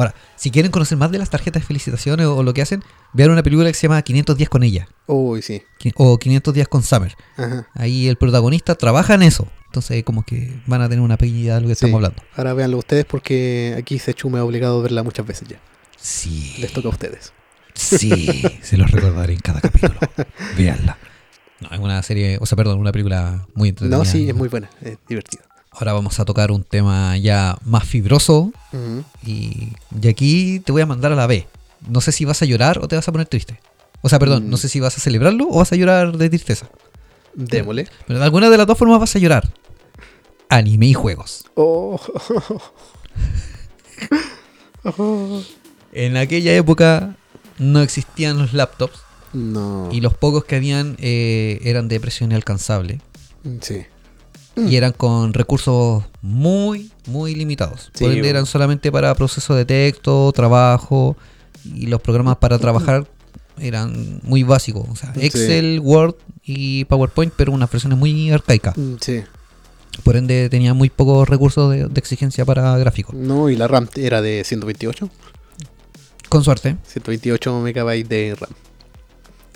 [0.00, 2.82] Ahora, si quieren conocer más de las tarjetas de felicitaciones o, o lo que hacen,
[3.12, 5.62] vean una película que se llama 500 días con ella Uy, sí.
[5.96, 7.14] o 500 días con Summer.
[7.36, 7.68] Ajá.
[7.74, 9.46] Ahí el protagonista trabaja en eso.
[9.66, 11.84] Entonces, como que van a tener una pequeña de lo que Sí.
[11.84, 12.22] estamos hablando.
[12.36, 15.60] Ahora véanlo ustedes porque aquí me ha obligado a verla muchas veces ya.
[15.96, 16.56] Sí.
[16.58, 17.32] Les toca a ustedes.
[17.74, 19.98] Sí, se los recordaré en cada capítulo.
[20.56, 20.98] Veanla.
[21.60, 23.98] No, es una serie, o sea, perdón, una película muy entretenida.
[23.98, 24.70] No, sí, es muy buena.
[24.80, 25.42] Es divertida.
[25.72, 28.52] Ahora vamos a tocar un tema ya más fibroso
[29.24, 29.68] y,
[30.02, 31.46] y aquí te voy a mandar a la B.
[31.88, 33.58] No sé si vas a llorar o te vas a poner triste.
[34.02, 34.50] O sea, perdón, Mm.
[34.50, 36.68] no sé si vas a celebrarlo o vas a llorar de tristeza.
[37.34, 37.88] Démosle.
[38.06, 39.52] Pero de alguna de las dos formas vas a llorar.
[40.48, 41.44] Anime y juegos.
[41.54, 42.00] Oh.
[44.84, 45.42] Oh.
[45.92, 47.16] En aquella época
[47.58, 49.00] no existían los laptops
[49.32, 49.88] No.
[49.92, 53.00] y los pocos que habían eh, eran de precio inalcanzable
[53.60, 53.82] Sí.
[54.56, 57.90] Y eran con recursos muy, muy limitados.
[57.94, 58.28] Sí, Por ende bo.
[58.28, 61.16] eran solamente para proceso de texto, trabajo
[61.64, 63.06] y los programas para trabajar
[63.58, 64.86] eran muy básicos.
[64.88, 65.26] O sea, Sí.
[65.26, 68.76] Excel, Word y PowerPoint, pero unas versiones muy arcaicas.
[68.76, 69.22] Mm, Sí.
[70.04, 73.14] Por ende tenía muy pocos recursos de, de exigencia para gráficos.
[73.14, 75.10] No, y la RAM era de 128.
[76.28, 78.50] Con suerte, 128 megabytes de RAM.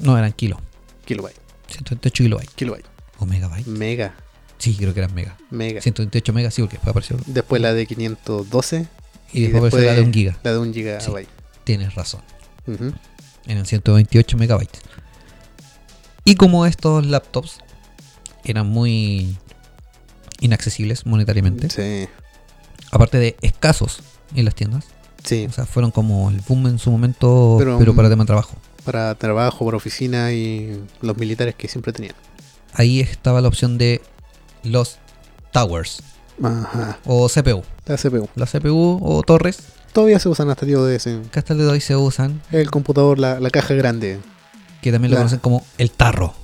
[0.02, 0.58] no eran kilos.
[1.04, 1.36] Kilobyte.
[1.68, 2.54] 128 kilobytes.
[2.54, 2.86] Kilobyte.
[3.20, 3.66] ¿O megabytes?
[3.68, 4.14] Mega.
[4.58, 5.36] Sí, creo que eran mega.
[5.50, 5.80] Mega.
[5.80, 7.16] 128 megas, sí, porque después apareció.
[7.26, 8.86] Después la de 512.
[9.32, 10.38] Y después apareció la de un giga.
[10.42, 11.28] La de un gigabyte.
[11.64, 12.20] Tienes razón.
[12.66, 12.92] Ujú.
[13.46, 14.80] Eran 128 megabytes.
[16.24, 17.58] Y como estos laptops
[18.44, 19.36] eran muy
[20.40, 22.08] inaccesibles monetariamente, Sí.
[22.90, 24.00] aparte de escasos
[24.34, 24.84] en las tiendas,
[25.24, 25.46] Sí.
[25.48, 28.56] o sea, fueron como el boom en su momento, pero, Pero, para tema de trabajo.
[28.84, 32.14] Para trabajo, para oficina y los militares que siempre tenían.
[32.74, 34.02] Ahí estaba la opción de
[34.64, 34.98] los
[35.52, 36.02] towers
[36.42, 36.98] Ajá.
[37.04, 37.62] o CPU.
[37.86, 38.28] La CPU.
[38.34, 39.58] La CPU o torres,
[39.92, 41.20] Todavía se usan hasta el día de ese.
[41.30, 44.18] que hasta el día de hoy se usan, El computador, la, la caja grande.
[44.82, 46.34] que también lo La- conocen como el tarro.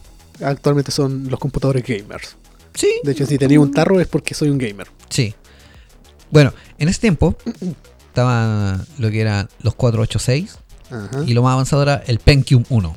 [0.43, 2.37] Actualmente son los computadores gamers.
[2.75, 4.87] Sí, De hecho, si tenía un tarro es porque soy un gamer.
[5.09, 5.35] Sí.
[6.31, 7.37] Bueno, en ese tiempo
[8.09, 10.57] estaban lo que eran los 486
[10.91, 11.25] Ajá.
[11.27, 12.95] y lo más avanzado era el Pentium 1.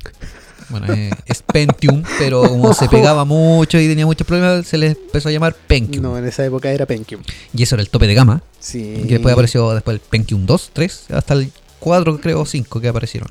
[0.68, 4.88] Bueno, eh, es Pentium, pero como se pegaba mucho y tenía muchos problemas, se le
[4.88, 6.02] empezó a llamar Pentium.
[6.02, 7.22] No, en esa época era Pentium.
[7.52, 8.42] Y eso era el tope de gama.
[8.60, 9.02] Sí.
[9.06, 12.88] Que después apareció después el Pentium 2, 3, hasta el 4 creo, o 5 que
[12.88, 13.28] aparecieron.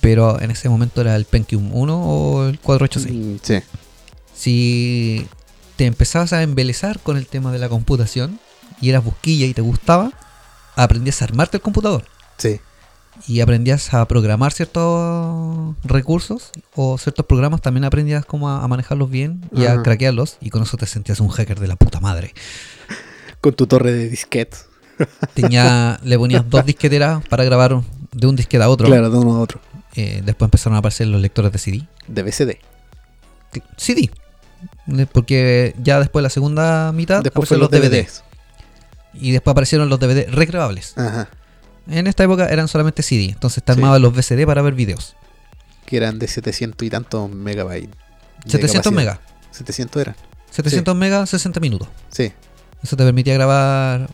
[0.00, 3.14] Pero en ese momento era el Pentium 1 o el 486.
[3.14, 3.62] Mm, Sí.
[4.34, 5.26] Si
[5.76, 8.38] te empezabas a embelezar con el tema de la computación
[8.80, 10.12] y eras busquilla y te gustaba,
[10.76, 12.04] aprendías a armarte el computador
[12.36, 12.60] Sí.
[13.26, 19.10] Y aprendías a programar ciertos recursos o ciertos programas, también aprendías cómo a, a manejarlos
[19.10, 22.34] bien y a craquearlos y con eso te sentías un hacker de la puta madre.
[23.40, 24.66] Con tu torre de disquetes.
[25.34, 27.80] Tenía, le ponías dos disqueteras para grabar
[28.12, 28.86] de un disquete a otro.
[28.86, 29.60] Claro, de uno a otro.
[29.94, 31.86] Eh, después empezaron a aparecer los lectores de CD.
[32.06, 32.58] De BCD.
[33.76, 34.10] CD.
[34.88, 38.02] Eh, Porque ya después de la segunda mitad Después aparecieron los los DVD.
[38.02, 38.24] DVDs.
[39.14, 40.96] Y después aparecieron los DVD regrabables.
[40.96, 41.28] Ajá.
[41.88, 43.26] En esta época eran solamente CD.
[43.30, 43.78] Entonces te Sí.
[43.78, 45.16] armaban los VCD para ver videos.
[45.86, 47.90] Que eran de 700 y tantos megabytes.
[48.44, 48.92] de 700 capacidad.
[49.14, 49.18] megas.
[49.52, 50.16] 700 eran.
[50.50, 51.88] 700 megas, 60 minutos.
[52.10, 52.32] Sí.
[52.82, 54.08] Eso te permitía grabar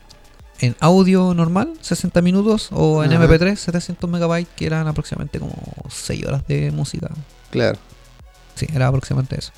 [0.59, 3.23] en audio normal, 60 minutos, o en Ajá.
[3.25, 5.53] MP3, 700 megabytes, que eran aproximadamente como
[5.89, 7.09] 6 horas de música.
[7.51, 7.77] Claro.
[8.55, 9.51] Sí, era aproximadamente eso.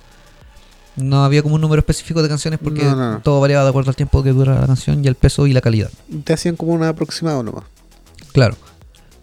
[0.96, 3.20] No había como un número específico de canciones porque No, no, no.
[3.22, 5.62] todo variaba de acuerdo al tiempo que dura la canción y el peso y la
[5.62, 5.92] calidad.
[6.24, 7.66] Te hacían como un aproximado nomás.
[8.38, 8.56] Claro.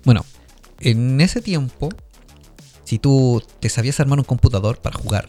[0.04, 0.24] Bueno,
[0.80, 1.88] en ese tiempo,
[2.82, 5.28] si tú te sabías armar un computador para jugar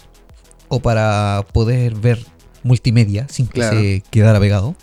[0.70, 2.26] o para poder ver
[2.64, 4.76] multimedia sin que se quedara pegado,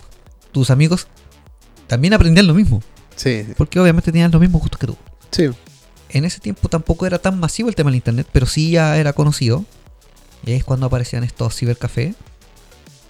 [0.53, 1.09] tus amigos
[1.89, 2.81] también aprendían lo mismo,
[3.17, 3.45] Sí.
[3.57, 4.97] porque obviamente tenían los mismos gustos que tú.
[5.33, 5.51] Sí.
[6.11, 9.15] En ese tiempo tampoco era tan masivo el tema del internet, pero sí ya era
[9.15, 9.65] conocido.
[10.47, 12.15] Y es cuando aparecían estos cibercafés.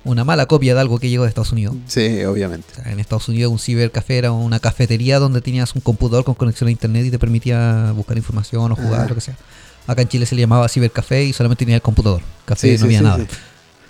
[0.04, 1.76] Una mala copia de algo que llegó de Estados Unidos.
[1.86, 2.66] Sí, obviamente.
[2.72, 6.34] O sea, en Estados Unidos un cibercafé era una cafetería donde tenías un computador con
[6.34, 9.06] conexión a internet y te permitía buscar información o jugar, Ah.
[9.08, 9.36] lo que sea.
[9.86, 12.20] Acá en Chile se le llamaba cibercafé y solamente tenía el computador.
[12.44, 13.26] Café Sí, no sí, había sí, nada.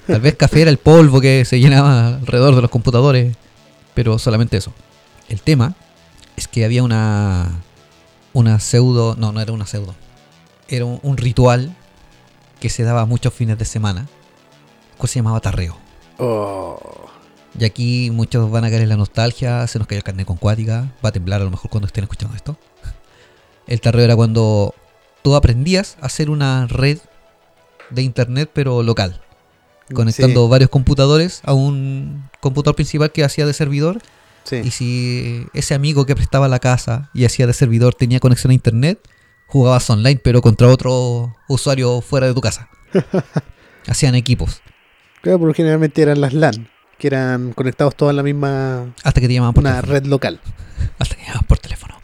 [0.06, 3.36] Tal vez café era el polvo que se llenaba alrededor de los computadores,
[3.94, 4.72] pero solamente eso.
[5.28, 5.74] El tema
[6.36, 7.50] es que había una
[8.34, 9.94] una pseudo, no, no era una pseudo.
[10.68, 11.74] Era un, un ritual
[12.60, 14.06] que se daba muchos fines de semana,
[15.00, 15.76] que se llamaba tarreo.
[16.24, 16.78] Oh.
[17.58, 20.36] Y aquí muchos van a caer en la nostalgia, se nos cayó el carnet con
[20.36, 22.56] cuática, va a temblar a lo mejor cuando estén escuchando esto.
[23.66, 24.72] El tarreo era cuando
[25.22, 26.98] tú aprendías a hacer una red
[27.90, 29.20] de internet pero local,
[29.92, 34.00] conectando varios computadores a un computador principal que hacía de servidor
[34.44, 34.56] Sí.
[34.56, 38.54] y si ese amigo que prestaba la casa y hacía de servidor tenía conexión a
[38.54, 38.98] internet,
[39.46, 42.68] jugabas online pero contra otro usuario fuera de tu casa.
[43.86, 44.62] Hacían equipos
[45.22, 46.68] Claro, porque generalmente eran las LAN,
[46.98, 49.92] que eran conectados todos en la misma hasta que te llamaban por una teléfono.
[50.00, 50.40] red local.
[50.98, 51.94] Hasta que llamaban por teléfono.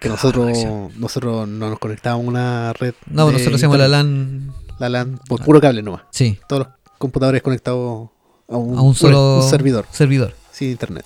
[0.00, 0.58] Que nosotros,
[0.96, 2.94] nosotros no nos conectábamos a una red.
[3.06, 3.86] No, de nosotros hacíamos la.
[3.88, 4.52] LAN.
[4.78, 6.02] La LAN por puro cable nomás.
[6.10, 8.08] Sí, Todos los computadores conectados
[8.48, 10.34] a un, a un solo un servidor, servidor.
[10.50, 11.04] sin internet.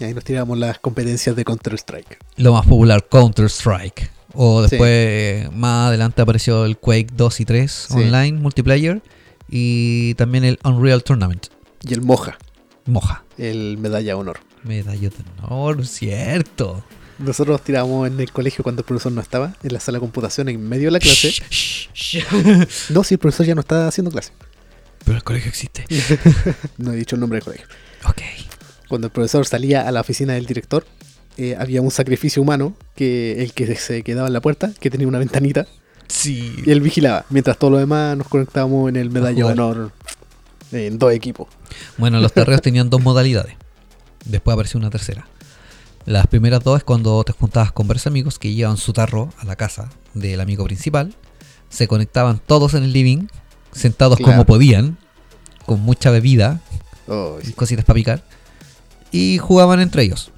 [0.00, 2.18] Y ahí nos tirábamos las competencias de Counter-Strike.
[2.36, 4.10] Lo más popular, Counter-Strike.
[4.34, 4.70] O Sí.
[4.70, 7.94] después, más adelante apareció el Quake 2 y 3 Sí.
[7.94, 9.00] online, multiplayer.
[9.48, 11.46] Y también el Unreal Tournament.
[11.82, 12.38] Y el Moja,
[12.86, 13.24] Moja.
[13.38, 14.40] el medalla de honor.
[14.62, 16.84] Medalla de honor, cierto.
[17.18, 20.48] Nosotros tirábamos en el colegio cuando el profesor no estaba, en la sala de computación,
[20.48, 21.34] en medio de la clase.
[22.90, 24.32] No, si el profesor ya no está haciendo clase.
[25.04, 25.84] Pero el colegio existe.
[26.78, 27.66] No he dicho el nombre del colegio.
[28.08, 28.22] Ok.
[28.88, 30.86] Cuando el profesor salía a la oficina del director,
[31.36, 35.06] eh, había un sacrificio humano, que el que se quedaba en la puerta, que tenía
[35.06, 35.66] una ventanita,
[36.08, 36.54] Sí.
[36.64, 39.60] y él vigilaba, mientras todos los demás nos conectábamos en el medalla de jugar.
[39.60, 39.92] honor
[40.72, 41.48] en dos equipos.
[41.98, 43.54] Bueno, los tarreos tenían dos modalidades.
[44.24, 45.26] Después apareció una tercera.
[46.06, 49.44] Las primeras dos es cuando te juntabas con varios amigos que llevaban su tarro a
[49.44, 51.14] la casa del amigo principal.
[51.70, 53.26] Se conectaban todos en el living,
[53.72, 54.32] sentados Claro.
[54.32, 54.98] como podían,
[55.66, 56.60] con mucha bebida
[57.06, 58.24] Oh, y cositas para picar.
[59.12, 60.30] Y jugaban entre ellos.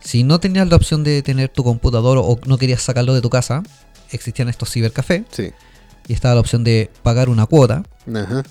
[0.00, 3.30] Si no tenías la opción de tener tu computador o no querías sacarlo de tu
[3.30, 3.62] casa,
[4.12, 5.50] existían estos cibercafés Sí.
[6.06, 7.82] y estaba la opción de pagar una cuota
[8.14, 8.42] Ajá,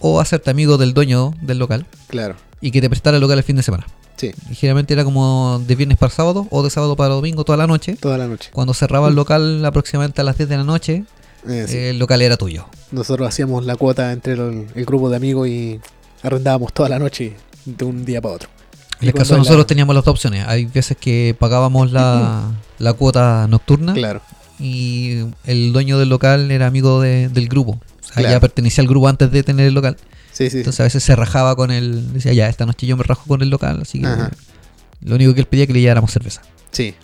[0.00, 2.36] o hacerte amigo del dueño del local claro.
[2.60, 3.86] y que te prestara el local el fin de semana.
[4.16, 7.58] Sí, Y generalmente era como de viernes para sábado o de sábado para domingo toda
[7.58, 7.96] la noche.
[7.96, 8.48] toda la noche.
[8.52, 11.04] Cuando cerraba el local aproximadamente a las 10 de la noche,
[11.46, 11.76] Eh, sí.
[11.76, 12.66] el local era tuyo.
[12.92, 15.80] Nosotros hacíamos la cuota entre el, el grupo de amigos y
[16.22, 17.36] arrendábamos toda la noche
[17.66, 18.48] de un día para otro.
[19.02, 20.46] En el caso de la- nosotros teníamos las dos opciones.
[20.48, 24.22] Hay veces que pagábamos la, la cuota nocturna Claro,
[24.58, 27.72] y el dueño del local era amigo de- del grupo.
[27.72, 28.30] O sea, Claro.
[28.30, 29.96] ya pertenecía al grupo antes de tener el local.
[30.32, 30.58] sí, sí.
[30.58, 32.12] Entonces a veces se rajaba con el...
[32.12, 33.78] Decía, ya, esta noche yo me rajo con el local.
[33.82, 34.30] Así que Ajá.
[35.00, 36.42] lo único que él pedía es que le lleváramos cerveza.
[36.72, 36.94] Sí,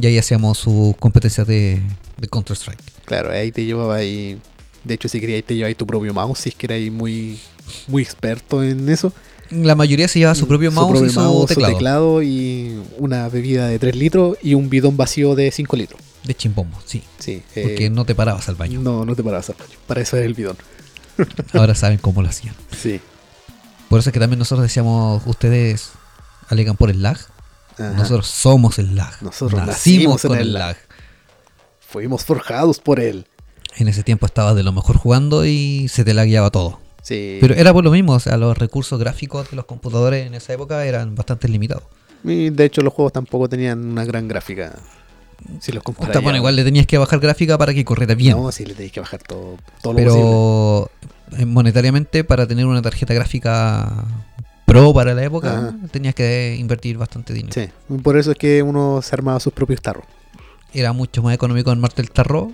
[0.00, 1.80] Y ahí hacíamos sus competencias de,
[2.18, 2.80] de Counter-Strike.
[3.04, 4.38] claro, ahí te llevaba ahí.
[4.84, 7.38] De hecho, si querías, te llevabas tu propio mouse, si es que eras muy,
[7.88, 9.12] muy experto en eso.
[9.50, 12.22] La mayoría se llevaba su propio mouse y su mouse, teclado.
[12.22, 16.00] y una bebida de 3 litros y un bidón vacío de 5 litros.
[16.24, 17.02] De chimpombo, sí.
[17.18, 18.80] Sí, Porque eh, no te parabas al baño.
[18.80, 19.76] no, no te parabas al baño.
[19.86, 20.56] Para eso era el bidón.
[21.52, 22.54] Ahora saben cómo lo hacían.
[22.76, 23.00] Sí.
[23.88, 25.90] Por eso es que también nosotros decíamos, ustedes
[26.48, 27.18] alegan por el lag.
[27.74, 27.90] Ajá.
[27.90, 29.12] Nosotros somos el lag.
[29.22, 30.66] Nosotros nacimos nacimos con el el lag.
[30.68, 30.76] lag.
[31.80, 33.26] Fuimos forjados por él.
[33.76, 36.78] En ese tiempo estabas de lo mejor jugando y se te lagueaba todo.
[37.02, 37.38] Sí.
[37.40, 40.52] Pero era por lo mismo, o sea, los recursos gráficos de los computadores en esa
[40.52, 41.84] época eran bastante limitados.
[42.24, 44.78] Y de hecho, los juegos tampoco tenían una gran gráfica.
[45.60, 46.08] Si los comparas.
[46.08, 48.36] Puta, bueno, igual le tenías que bajar gráfica para que corriera bien.
[48.36, 50.12] No, sí le tenéis que bajar todo, todo lo posible.
[50.12, 50.90] pero
[51.38, 54.04] eh, monetariamente para tener una tarjeta gráfica
[54.66, 55.74] pro para la época Ajá.
[55.90, 57.52] tenías que invertir bastante dinero.
[57.54, 57.68] Sí.
[58.02, 60.04] Por eso es que uno se armaba sus propios tarros.
[60.74, 62.52] Era mucho más económico armarte el tarro.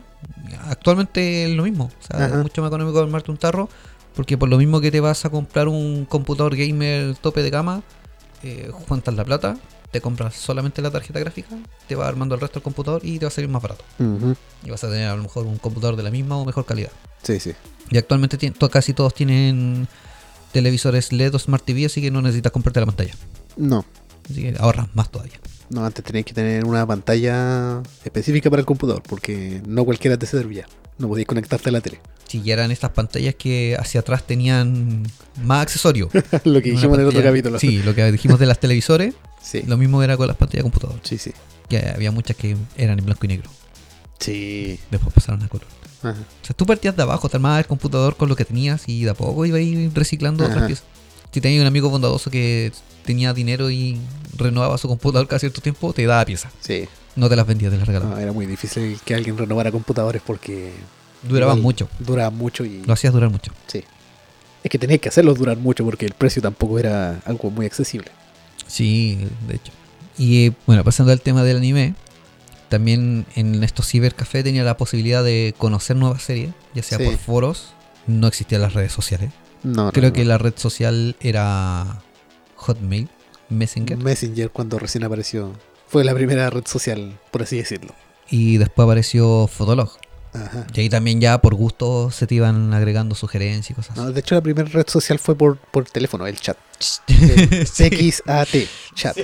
[0.67, 1.85] Actualmente es lo mismo.
[1.85, 3.69] O sea, es mucho más económico armarte un tarro
[4.19, 7.83] porque por lo mismo que te vas a comprar un computador gamer tope de gama,
[8.43, 9.57] eh, juntas la plata,
[9.91, 11.49] te compras solamente la tarjeta gráfica,
[11.87, 13.85] te vas armando el resto del computador y te va a salir más barato.
[14.65, 16.91] Y vas a tener a lo mejor un computador de la misma o mejor calidad.
[17.23, 17.53] Sí, sí.
[17.91, 18.39] Y actualmente
[18.71, 19.89] casi todos tienen
[20.53, 23.15] televisores LED o Smart TV, así que no necesitas comprarte la pantalla.
[23.57, 23.85] No.
[24.31, 25.41] Así que ahorras más todavía.
[25.71, 30.27] No, antes tenías que tener una pantalla específica para el computador, porque no cualquiera te
[30.27, 30.67] servía.
[30.97, 32.01] No podías conectarte a la tele.
[32.27, 35.05] Si ya eran estas pantallas que hacia atrás tenían
[35.43, 36.11] más accesorios.
[36.45, 37.59] lo que dijimos en el otro capítulo.
[37.59, 39.63] Sí, lo que dijimos de las televisores, Sí.
[39.67, 41.01] lo mismo era con las pantallas de computador.
[41.03, 41.33] Sí, sí.
[41.69, 43.51] Que había muchas que eran en blanco y negro.
[44.19, 44.79] Sí.
[44.91, 45.67] Después pasaron a color.
[46.03, 46.17] Ajá.
[46.43, 49.05] O sea, tú partías de abajo, te armabas el computador con lo que tenías y
[49.05, 50.53] de a poco ibas a ir reciclando Ajá.
[50.53, 50.85] otras piezas.
[51.33, 52.73] Si tenías un amigo bondadoso que
[53.05, 54.01] tenía dinero y
[54.37, 56.53] renovaba su computador cada cierto tiempo, te daba piezas.
[56.61, 56.89] Sí.
[57.17, 58.15] No te las vendía, te las regalaba.
[58.15, 60.73] No, era muy difícil que alguien renovara computadores porque
[61.23, 61.89] Duraban mucho.
[61.99, 62.83] Duraban mucho y.
[62.85, 63.53] Lo hacías durar mucho.
[63.67, 63.83] Sí.
[64.63, 68.11] Es que tenías que hacerlos durar mucho porque el precio tampoco era algo muy accesible.
[68.69, 69.73] Sí, de hecho.
[70.17, 71.95] Y eh, bueno, pasando al tema del anime,
[72.69, 77.05] también en estos cibercafés tenía la posibilidad de conocer nuevas series, ya sea Sí.
[77.05, 77.73] por foros,
[78.07, 79.31] no existían las redes sociales.
[79.63, 80.13] No, no, Creo no.
[80.13, 82.03] que la red social era
[82.57, 83.09] Hotmail,
[83.49, 85.53] Messenger, Messenger cuando recién apareció.
[85.89, 87.95] Fue la primera red social, por así decirlo.
[88.31, 89.91] y después apareció Fotolog.
[90.47, 90.67] Ajá.
[90.75, 93.97] Y ahí también ya por gusto se te iban agregando sugerencias y cosas.
[93.97, 96.57] No, de hecho, la primera red social fue por, por teléfono, el chat.
[97.09, 98.49] El sí, XAT,
[98.95, 99.17] chat.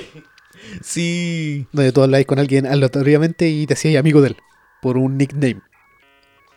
[0.83, 1.67] sí.
[1.73, 4.37] Donde tú hablabas con alguien aleatoriamente y te hacías amigo de él.
[4.83, 5.61] Por un nickname.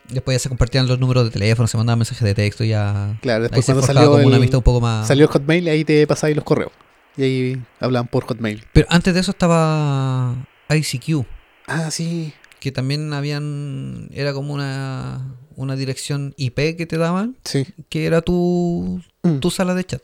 [0.09, 3.17] Después ya se compartían los números de teléfono, se mandaban mensajes de texto y ya...
[3.21, 5.05] Claro, después cuando salió, como una el- amistad un poco más...
[5.05, 6.71] salió el Hotmail y ahí te pasabas los correos.
[7.17, 8.65] Y ahí hablaban por Hotmail.
[8.71, 10.35] Pero antes de eso estaba
[10.69, 11.25] ICQ,
[11.69, 12.33] Ah, sí.
[12.59, 14.09] Que también habían...
[14.13, 17.65] Era como una, una dirección IP que te daban, Sí.
[17.89, 19.39] que era tu, Mm.
[19.39, 20.01] tu sala de chat.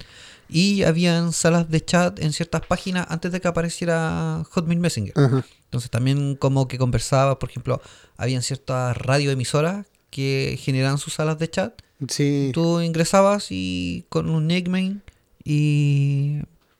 [0.49, 5.13] Y habían salas de chat en ciertas páginas antes de que apareciera Hotmail Messenger.
[5.15, 5.45] Ajá.
[5.65, 7.81] Entonces también como que conversaba, por ejemplo,
[8.17, 11.73] habían ciertas radioemisoras que generaban sus salas de chat
[12.07, 12.51] Sí.
[12.53, 14.97] Tú ingresabas y con un nickname
[15.43, 16.39] y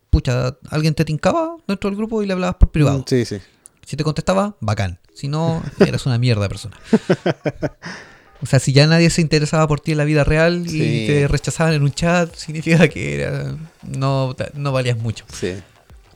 [0.10, 3.04] pucha, alguien te tincaba dentro del grupo y le hablabas por privado.
[3.08, 3.38] Sí, sí.
[3.86, 5.00] Si te contestaba, bacán.
[5.14, 6.76] Si no, eras una mierda persona.
[8.42, 11.04] O sea, si ya nadie se interesaba por ti en la vida real y Sí.
[11.08, 15.24] te rechazaban en un chat, significa que era, no, no valías mucho.
[15.32, 15.54] Sí.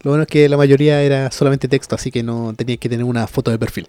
[0.04, 3.06] Lo bueno es que la mayoría era solamente texto, así que no tenías que tener
[3.06, 3.88] una foto de perfil.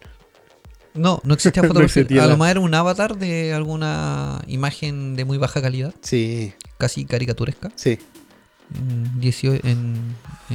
[0.94, 2.20] No, no existía No foto de perfil.
[2.20, 7.04] A lo más era un avatar de alguna imagen de muy baja calidad, Sí, casi
[7.06, 7.98] caricaturesca, sí.
[8.76, 9.96] en, 18 en,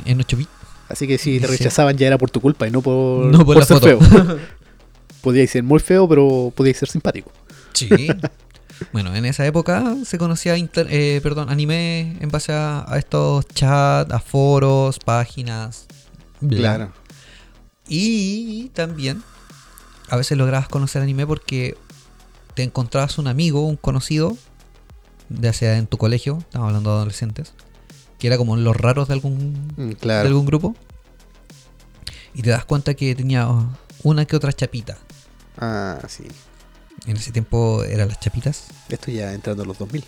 [0.05, 0.49] en 8 bits.
[0.93, 3.63] Así que si te rechazaban ya era por tu culpa y no por, No por
[3.65, 3.99] ser foto.
[3.99, 3.99] feo.
[5.21, 7.31] Podíais ser muy feo, pero podíais ser simpático.
[7.73, 7.89] Sí.
[8.91, 13.47] Bueno, en esa época se conocía inter- eh, perdón, anime en base a, a estos
[13.47, 15.85] chats, a foros, páginas.
[16.41, 16.57] bla.
[16.57, 16.91] Claro.
[17.87, 19.23] Y también
[20.09, 21.77] a veces lograbas conocer anime porque
[22.55, 24.37] te encontrabas un amigo, un conocido,
[25.29, 27.53] ya sea en tu colegio, estamos hablando de adolescentes,
[28.23, 30.77] que era como los raros de algún, Mm, de algún grupo.
[32.33, 33.49] Y te das cuenta que tenía
[34.01, 34.97] una que otra chapita.
[35.57, 36.23] Ah, sí.
[37.05, 38.67] En ese tiempo eran las chapitas.
[38.87, 40.05] Esto ya entrando a los 2000.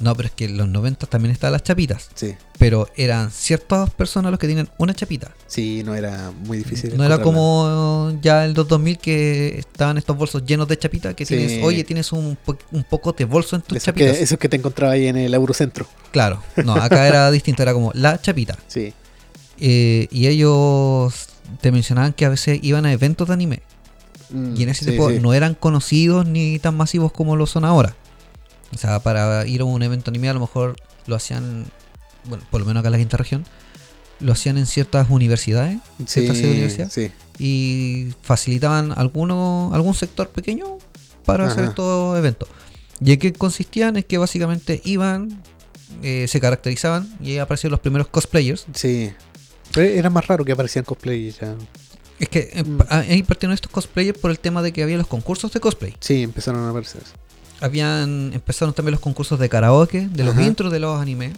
[0.00, 2.10] No, pero es que en los 90 también estaban las chapitas.
[2.14, 2.34] Sí.
[2.58, 5.32] Pero eran ciertas personas los que tenían una chapita.
[5.46, 6.96] Sí, no era muy difícil.
[6.96, 11.36] No era como ya el 2000 que estaban estos bolsos llenos de chapitas que Sí.
[11.36, 14.22] tienes, oye, tienes un, po- un poco de bolso en tus Esos que, chapitas.
[14.22, 15.86] esos que te encontraba ahí en el Eurocentro.
[16.12, 18.58] Claro, no, acá era distinto, era como la chapita.
[18.68, 18.92] Sí.
[19.60, 21.28] Eh, y ellos
[21.60, 23.62] te mencionaban que a veces iban a eventos de anime.
[24.30, 25.18] Mm, Y en ese sí, tiempo sí.
[25.20, 27.96] no eran conocidos ni tan masivos como lo son ahora.
[28.74, 31.66] O sea, para ir a un evento anime a lo mejor lo hacían,
[32.24, 33.44] bueno, por lo menos acá en la quinta región,
[34.20, 36.92] lo hacían en ciertas universidades Sí, ciertas universidades.
[36.92, 37.10] sí.
[37.38, 40.78] y facilitaban alguno, algún sector pequeño
[41.24, 42.48] para hacer estos eventos.
[43.00, 43.96] ¿Y en qué consistían?
[43.96, 45.40] Es que básicamente iban,
[46.02, 48.66] eh, se caracterizaban y ahí aparecieron los primeros cosplayers.
[48.74, 49.12] Sí.
[49.72, 51.54] Pero era más raro que aparecían cosplay ya.
[52.18, 52.80] Es que eh, Mm.
[52.88, 55.94] ahí partieron estos cosplayers por el tema de que había los concursos de cosplay.
[56.00, 57.02] Sí, empezaron a aparecer.
[57.60, 60.42] Habían empezaron también los concursos de karaoke, de los Ajá.
[60.44, 61.32] intros de los animes.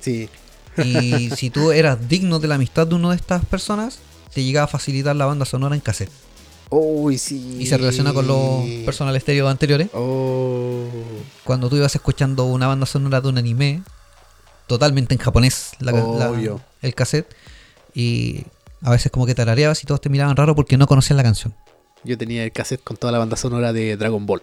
[0.00, 0.28] Sí.
[0.82, 3.98] Y si tú eras digno de la amistad de una de estas personas,
[4.32, 6.10] te llegaba a facilitar la banda sonora en cassette.
[6.70, 7.56] Uy, sí.
[7.58, 9.88] Y se relaciona con los personal estéreo anteriores.
[9.92, 10.84] Oh.
[11.42, 13.82] Cuando tú ibas escuchando una banda sonora de un anime,
[14.68, 16.60] totalmente en japonés, la, la- Obvio.
[16.80, 17.26] el cassette,
[17.92, 18.44] y
[18.82, 21.52] a veces como que tarareabas y todos te miraban raro porque no conocían la canción.
[22.04, 24.42] Yo tenía el cassette con toda la banda sonora de Dragon Ball.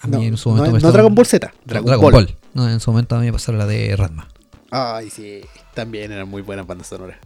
[0.00, 2.02] A no, mí en su no- momento no, me estaban- Dragon Ball Z, Dragon, Dragon
[2.02, 2.12] Ball.
[2.12, 2.36] Ball.
[2.54, 4.28] No, en su momento a mí me pasaron la de Ranma.
[4.70, 5.40] Ay, sí.
[5.74, 7.16] También eran muy buenas bandas sonoras.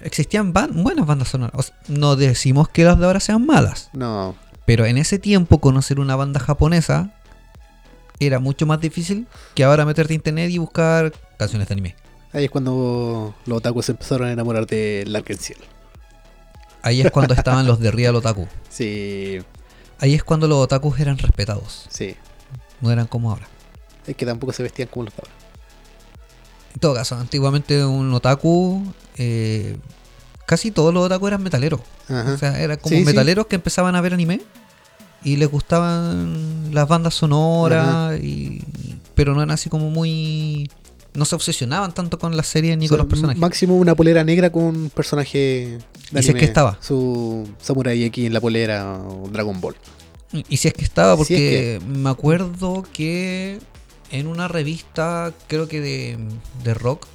[0.00, 1.54] Existían ban- buenas bandas sonoras.
[1.56, 4.36] O sea, no decimos que las de ahora sean malas, No.
[4.64, 7.12] pero en ese tiempo conocer una banda japonesa
[8.20, 11.96] era mucho más difícil que ahora meterte a internet y buscar canciones de anime.
[12.32, 15.58] Ahí es cuando los otakus empezaron a enamorar de Larkenciel.
[16.82, 18.46] Ahí es cuando estaban los de Real Otaku.
[18.68, 19.38] Sí,
[20.00, 21.86] Ahí es cuando los otakus eran respetados.
[21.90, 22.14] sí.
[22.80, 23.48] No eran como ahora.
[24.06, 25.32] Es que tampoco se vestían como los ahora.
[26.74, 28.84] En todo caso, antiguamente un otaku,
[29.16, 29.76] eh,
[30.46, 31.80] casi todos los otaku eran metaleros.
[32.08, 32.32] Ajá.
[32.34, 33.04] O sea, eran como Sí, sí.
[33.04, 34.40] metaleros que empezaban a ver anime
[35.24, 38.62] y les gustaban las bandas sonoras, y,
[39.16, 40.70] pero no eran así como muy...
[41.14, 43.40] No se obsesionaban tanto con las series ni O con los personajes.
[43.40, 45.78] Máximo una polera negra con un personaje
[46.12, 46.78] de Y si es que estaba.
[46.80, 49.74] Su Samurai X en la polera o Dragon Ball.
[50.48, 53.58] Y si es que estaba, Si porque me acuerdo que
[54.10, 56.18] en una revista, creo que de,
[56.64, 57.06] de rock,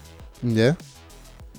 [0.41, 0.75] ¿Ya?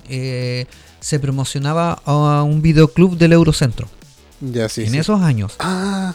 [0.09, 0.65] eh,
[0.99, 3.87] se promocionaba a un videoclub del Eurocentro.
[4.41, 4.83] Ya, sí.
[4.83, 4.97] en sí.
[4.97, 5.55] esos años.
[5.59, 6.13] Ah,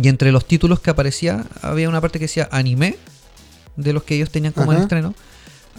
[0.00, 2.96] Y entre los títulos que aparecía, había una parte que decía anime,
[3.76, 4.82] de los que ellos tenían como Ajá.
[4.82, 5.14] estreno.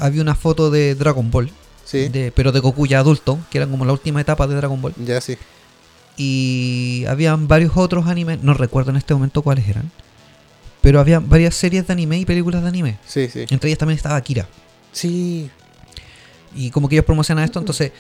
[0.01, 1.51] Había una foto de Dragon Ball,
[1.85, 2.09] sí.
[2.09, 4.93] de, pero de Goku ya adulto, que eran como la última etapa de Dragon Ball.
[4.97, 5.37] Ya, sí.
[6.17, 9.91] Y habían varios otros animes, no recuerdo en este momento cuáles eran.
[10.81, 12.97] Pero había varias series de anime y películas de anime.
[13.05, 13.45] Sí, sí.
[13.49, 14.47] Entre ellas también estaba Akira.
[14.91, 15.49] Sí.
[16.55, 17.91] Y como que ellos promocionan esto, entonces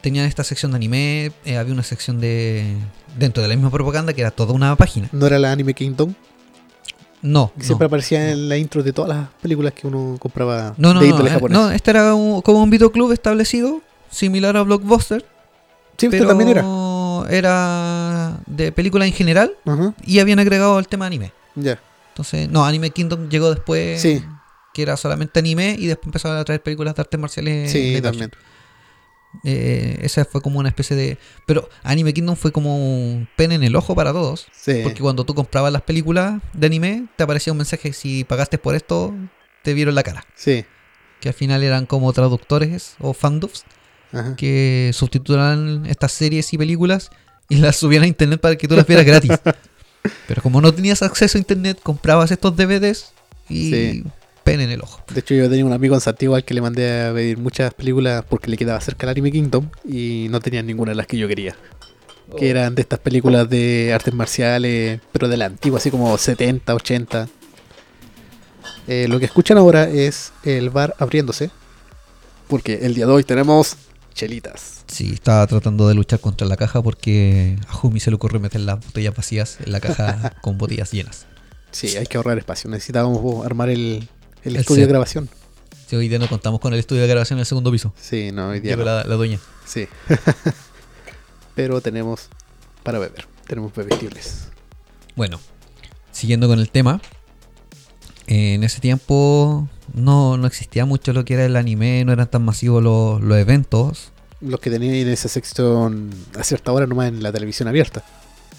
[0.00, 2.76] tenían esta sección de anime, eh, había una sección de...
[3.18, 5.10] Dentro de la misma propaganda que era toda una página.
[5.12, 6.14] ¿No era la Anime Kingdom?
[7.22, 7.64] No, Que no.
[7.64, 11.06] Siempre aparecía en la intro de todas las películas que uno compraba No, no, de
[11.06, 11.56] no, índole eh, japonés.
[11.56, 15.24] no, este era un- como un videoclub establecido, similar a Blockbuster,
[15.96, 16.64] sí, pero también era.
[17.30, 19.52] era de película en general
[20.04, 21.32] y habían agregado el tema anime.
[21.54, 21.78] Ya.
[22.08, 24.22] Entonces, no, Anime Kingdom llegó después, Sí.
[24.74, 27.70] que era solamente anime y después empezaron a traer películas de artes marciales.
[27.72, 28.30] Sí, también.
[29.44, 31.18] Eh, esa fue como una especie de...
[31.46, 34.46] Pero Anime Kingdom fue como un pen en el ojo para todos.
[34.52, 34.80] Sí.
[34.82, 38.74] Porque cuando tú comprabas las películas de anime, te aparecía un mensaje, si pagaste por
[38.74, 39.14] esto,
[39.62, 40.24] te vieron la cara.
[40.34, 40.64] Sí.
[41.20, 43.64] Que al final eran como traductores o fandubs
[44.12, 44.36] Ajá.
[44.36, 47.10] que sustituían estas series y películas
[47.48, 49.32] y las subían a internet para que tú las vieras gratis.
[50.28, 53.12] Pero como no tenías acceso a internet, comprabas estos DVDs
[53.48, 54.04] y Sí.
[54.44, 55.02] Pen en el ojo.
[55.12, 57.72] De hecho, yo tenía un amigo en Santiago al que le mandé a pedir muchas
[57.74, 61.16] películas porque le quedaba cerca el Anime Kingdom y no tenían ninguna de las que
[61.16, 61.56] yo quería.
[62.36, 66.74] Que eran de estas películas de artes marciales, pero de la antigua, así como 70,
[66.74, 67.28] 80.
[68.88, 71.50] Eh, lo que escuchan ahora es el bar abriéndose.
[72.48, 73.76] Porque el día de hoy tenemos
[74.14, 74.84] chelitas.
[74.86, 78.60] Sí, estaba tratando de luchar contra la caja porque a Jumi se le ocurrió meter
[78.60, 81.26] las botellas vacías en la caja con botellas llenas.
[81.70, 82.68] Sí, hay que ahorrar espacio.
[82.70, 84.08] Necesitábamos armar el,
[84.44, 84.86] el El estudio set.
[84.86, 85.28] de grabación.
[85.88, 87.92] Sí, hoy día no contamos con el estudio de grabación en el segundo piso.
[88.00, 88.84] Sí, no, hoy día no.
[88.84, 89.38] la, la dueña.
[89.66, 89.86] Sí.
[91.54, 92.28] Pero tenemos
[92.82, 93.26] para beber.
[93.46, 94.48] Tenemos bebestibles.
[95.16, 95.38] Bueno,
[96.12, 97.00] siguiendo con el tema.
[98.26, 102.30] eh, En ese tiempo no, no existía mucho lo que era el anime, no eran
[102.30, 104.12] tan masivos los, los eventos.
[104.40, 108.02] Los que tenían en esa sección a cierta hora nomás en la televisión abierta.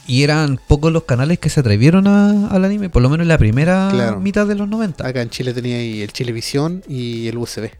[0.05, 3.29] Y eran pocos los canales que se atrevieron a- al anime, por lo menos en
[3.29, 4.19] la primera Claro.
[4.19, 5.07] mitad de los 90.
[5.07, 7.71] Acá en Chile tenía ahí el Chilevisión y el USB.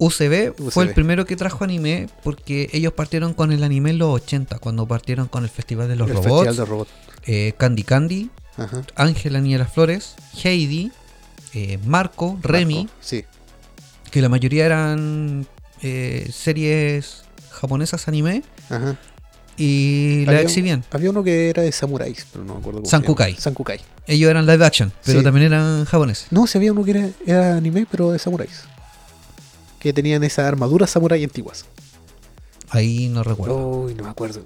[0.00, 0.94] UCB, fue el UCB.
[0.94, 5.26] primero que trajo anime porque ellos partieron con el anime en los 80, cuando partieron
[5.26, 6.88] con el Festival de los el Robots, Festival de Robot.
[7.26, 8.82] eh, Candy Candy, Ajá.
[8.94, 10.92] Ángel la Niña de las Flores, Heidi,
[11.54, 13.24] eh, Marco, Remy, Sí.
[14.10, 15.46] que la mayoría eran
[15.82, 18.96] eh, series japonesas anime Ajá.
[19.58, 20.84] Y la exhibían.
[20.90, 23.34] Había uno que era de samuráis, pero no me acuerdo cómo Sankukai.
[23.34, 23.40] se.
[23.42, 23.80] Sankukai.
[24.06, 25.24] Ellos eran live action, pero Sí.
[25.24, 26.28] también eran japoneses.
[26.30, 28.62] No, si había uno que era, era anime, pero de samuráis.
[29.80, 31.64] Que tenían esas armaduras samurái antiguas.
[32.70, 33.56] Ahí no recuerdo.
[33.84, 34.42] Uy, no me acuerdo.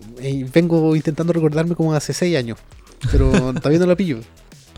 [0.53, 2.59] Vengo intentando recordarme como hace 6 años.
[3.11, 4.21] Pero todavía no la pillo.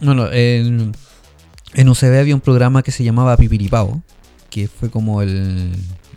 [0.01, 0.93] No, no, en,
[1.74, 4.03] en UCB había un programa que se llamaba Pipiripao,
[4.51, 5.72] que fue como el,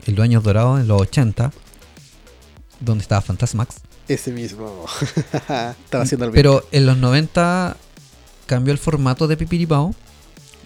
[0.06, 1.52] el años dorados en los 80,
[2.80, 3.76] donde estaba Fantasmax.
[4.08, 4.86] Ese mismo.
[5.34, 7.76] Estaba haciendo el Pero en los 90
[8.46, 9.94] cambió el formato de Pipiripao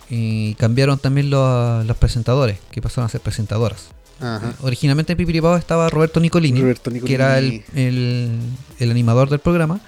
[0.10, 3.88] y cambiaron también los, los presentadores, que pasaron a ser presentadoras.
[4.20, 4.54] Ajá.
[4.62, 8.40] Originalmente en Pipiripao estaba Roberto Nicolini, Roberto que era el, el-
[8.80, 9.80] el animador del programa,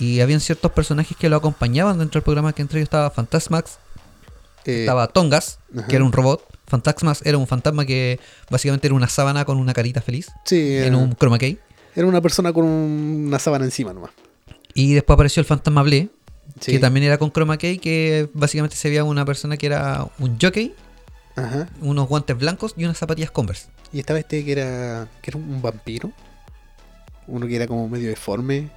[0.00, 3.78] y habían ciertos personajes que lo acompañaban dentro del programa, que entre ellos estaba Fantasmax,
[4.64, 5.86] Eh, estaba Tongas, ajá.
[5.86, 6.42] que era un robot.
[6.66, 8.20] Fantasmas era un fantasma que
[8.50, 11.58] básicamente era una sábana con una carita feliz Sí, en un chroma key.
[11.98, 14.10] Era una persona con una sábana encima nomás.
[14.74, 16.08] Y después apareció el fantasma Ble,
[16.60, 16.72] Sí.
[16.72, 20.38] que también era con chroma key, que básicamente se veía una persona que era un
[20.40, 20.74] jockey,
[21.36, 21.68] Ajá.
[21.82, 23.68] unos guantes blancos y unas zapatillas Converse.
[23.92, 26.12] Y estaba este que era, que era un vampiro.
[27.26, 28.70] Uno que era como medio deforme.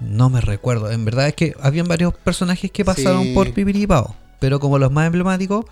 [0.00, 0.90] No me recuerdo.
[0.90, 3.34] En verdad es que habían varios personajes que pasaron Sí.
[3.34, 4.14] por Pipiripao.
[4.40, 5.64] Pero como los más emblemáticos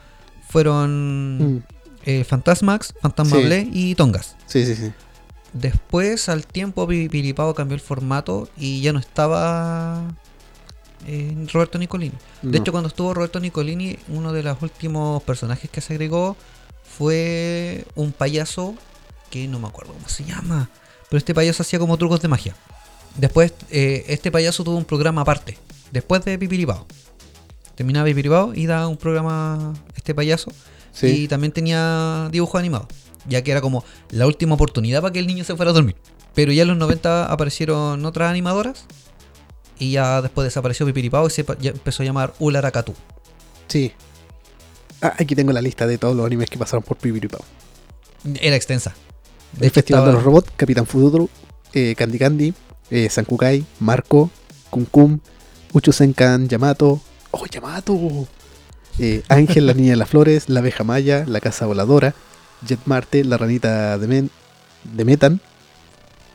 [0.48, 1.62] fueron Mm.
[2.06, 3.42] eh, Fantasmax, Fantasma Sí.
[3.44, 4.36] Ble y Tongas.
[4.46, 4.92] Sí, sí, sí.
[5.52, 10.02] Después, al tiempo, Pipiripao cambió el formato y ya no estaba
[11.06, 12.14] eh, Roberto Nicolini.
[12.42, 12.58] De No.
[12.58, 16.36] hecho, cuando estuvo Roberto Nicolini, uno de los últimos personajes que se agregó
[16.96, 18.74] fue un payaso
[19.30, 20.68] que no me acuerdo cómo se llama.
[21.08, 22.54] Pero este payaso hacía como trucos de magia.
[23.16, 25.58] Después, eh, este payaso tuvo un programa aparte.
[25.90, 26.86] Después de Pipiripao.
[27.74, 30.52] Terminaba Pipiripao y daba un programa este payaso.
[30.92, 31.06] Sí.
[31.24, 32.86] Y también tenía dibujo animado.
[33.28, 35.96] Ya que era como la última oportunidad para que el niño se fuera a dormir.
[36.34, 38.86] Pero ya en los 90 aparecieron otras animadoras.
[39.78, 42.94] Y ya después desapareció Pipiripao y se ya empezó a llamar Ularakatu.
[43.68, 43.92] Sí.
[45.00, 47.40] Ah, aquí tengo la lista de todos los animes que pasaron por Pipiripao.
[48.40, 48.94] Era extensa.
[49.52, 51.28] De El Festival de los Robots, Capitán Futuro,
[51.72, 52.54] eh, Candy Candy,
[52.90, 54.30] eh, Sankukai, Marco,
[54.68, 55.18] Kum Kum,
[55.72, 57.00] Uchusenkan, Yamato.
[57.30, 58.28] ¡Oh, Yamato!
[58.98, 62.14] Eh, Ángel, la niña de las flores, la abeja maya, la casa voladora,
[62.66, 64.30] Jet Marte, la ranita de, Men-
[64.84, 65.40] de Metan,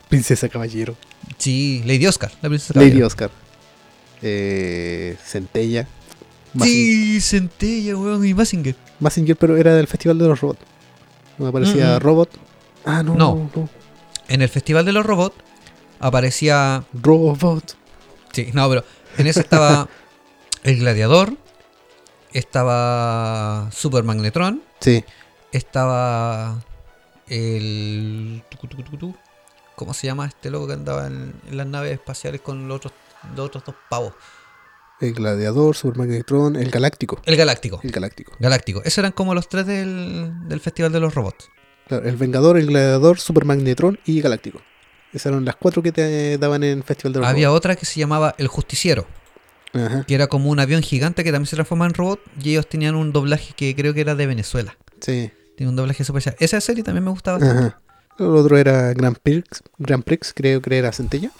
[0.08, 0.96] Princesa Caballero,
[1.38, 2.30] Sí, Lady Oscar.
[2.42, 3.06] La princesa Lady Caballero.
[3.08, 3.30] Oscar,
[4.22, 5.86] eh, Centella,
[6.62, 8.74] Sí, Centella, weón, y Mazinger.
[9.00, 10.60] Mazinger, pero era del Festival de los Robots.
[11.38, 12.00] No me parecía Mm, mm.
[12.00, 12.30] Robot.
[12.86, 13.34] Ah, no, No.
[13.34, 13.68] no, no.
[14.28, 15.36] En el Festival de los Robots
[16.00, 16.84] aparecía.
[16.94, 17.76] Robot.
[18.32, 18.84] Sí, no, pero
[19.18, 19.88] en ese estaba
[20.62, 21.36] el Gladiador.
[22.32, 24.62] Estaba Super Magnetron.
[24.80, 25.04] Sí,
[25.52, 26.62] Estaba
[27.28, 28.42] el.
[29.74, 32.92] ¿Cómo se llama este loco que andaba en, en las naves espaciales con los otros,
[33.34, 34.14] los otros dos pavos?
[35.00, 37.20] el Gladiador, Super Magnetron, el Galáctico.
[37.24, 37.80] El Galáctico.
[37.82, 38.32] El Galáctico.
[38.38, 38.80] Galáctico.
[38.84, 41.50] Esos eran como los tres del, del Festival de los Robots.
[41.88, 44.60] Claro, el Vengador, el Gladiador, Super Magnetron y Galáctico.
[45.12, 48.00] Esas eran las cuatro que te daban en Festival de los Había otra que se
[48.00, 49.06] llamaba El Justiciero.
[49.72, 52.66] Ajá, que era como un avión gigante que también se transformaba en robot y ellos
[52.66, 54.76] tenían un doblaje que creo que era de Venezuela.
[55.00, 55.30] Sí.
[55.56, 56.36] Tiene un doblaje super.
[56.38, 57.66] Esa serie también me gustaba bastante.
[57.68, 57.80] Ajá.
[58.18, 61.30] El otro era Grand Prix, Grand Prix creo que era Centella.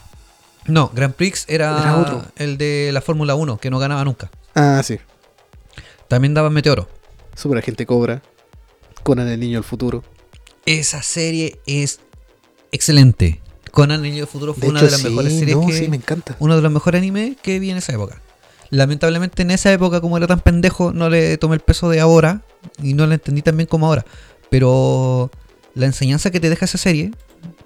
[0.67, 2.25] No, Grand Prix era, Era otro.
[2.37, 4.31] el de la Fórmula 1, que no ganaba nunca.
[4.55, 4.99] Ah, sí.
[6.09, 6.89] También daba Meteoro.
[7.35, 8.23] Super Agente Cobra.
[9.03, 10.03] Conan el Niño del Futuro.
[10.67, 12.01] Esa serie es
[12.73, 13.41] excelente.
[13.71, 15.67] Conan el Niño del Futuro fue De una hecho, de las sí, mejores series no,
[15.67, 15.73] que...
[15.79, 16.37] sí, me encanta.
[16.41, 18.21] Uno de los mejores animes que vi en esa época.
[18.71, 22.43] Lamentablemente en esa época, como era tan pendejo, no le tomé el peso de ahora
[22.83, 24.05] y no la entendí tan bien como ahora.
[24.51, 25.31] Pero
[25.75, 27.11] la enseñanza que te deja esa serie,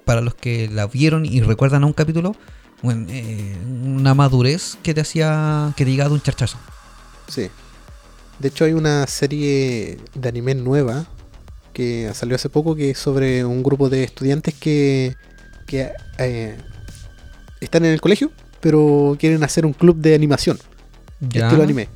[0.05, 2.35] para los que la vieron y recuerdan a un capítulo,
[2.81, 6.57] bueno, eh, una madurez que te hacía que te llegaba de un charchazo.
[7.27, 7.49] Sí.
[8.39, 11.05] De hecho, hay una serie de anime nueva
[11.73, 15.15] que salió hace poco que es sobre un grupo de estudiantes que,
[15.67, 16.57] que eh,
[17.61, 20.57] están en el colegio, pero quieren hacer un club de animación,
[21.21, 21.45] Ya.
[21.45, 21.87] estilo anime.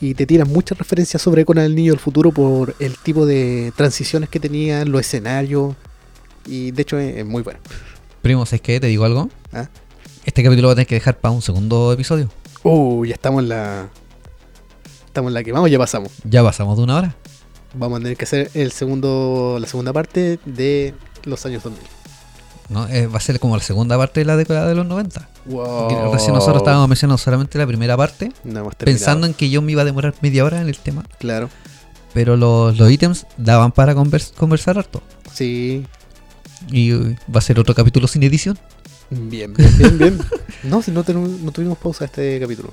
[0.00, 3.72] Y te tiran muchas referencias sobre Conan el Niño del Futuro por el tipo de
[3.76, 5.74] transiciones que tenían, los escenarios.
[6.46, 7.58] Y de hecho es, es muy bueno.
[8.22, 8.78] Primo, ¿sabes qué?
[8.80, 9.28] ¿Te digo algo?
[9.52, 9.68] ¿Ah?
[10.24, 12.28] Este capítulo va a tener que dejar para un segundo episodio.
[12.62, 13.88] Uh, ya estamos en la.
[15.06, 16.12] Estamos en la que vamos, ya pasamos.
[16.24, 17.16] Ya pasamos de una hora.
[17.74, 20.94] Vamos a tener que hacer el segundo, la segunda parte de
[21.24, 21.97] los años 2000.
[22.68, 22.86] ¿No?
[22.88, 25.28] Eh, va a ser como la segunda parte de la década de los 90.
[25.46, 26.12] Wow.
[26.12, 29.82] Recién nosotros estábamos mencionando solamente la primera parte, No pensando en que yo me iba
[29.82, 31.04] a demorar media hora en el tema.
[31.18, 31.48] Claro.
[32.14, 35.02] Pero los, los ítems daban para convers- conversar harto.
[35.32, 35.86] Sí.
[36.70, 38.58] Y uh, va a ser otro capítulo sin edición.
[39.10, 40.18] Bien, bien, bien, bien.
[40.64, 42.72] No, si no, tuvimos pausa este capítulo.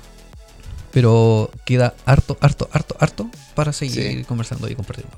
[0.90, 4.24] Pero queda harto, harto, harto, harto para seguir Sí.
[4.24, 5.16] conversando y compartiendo.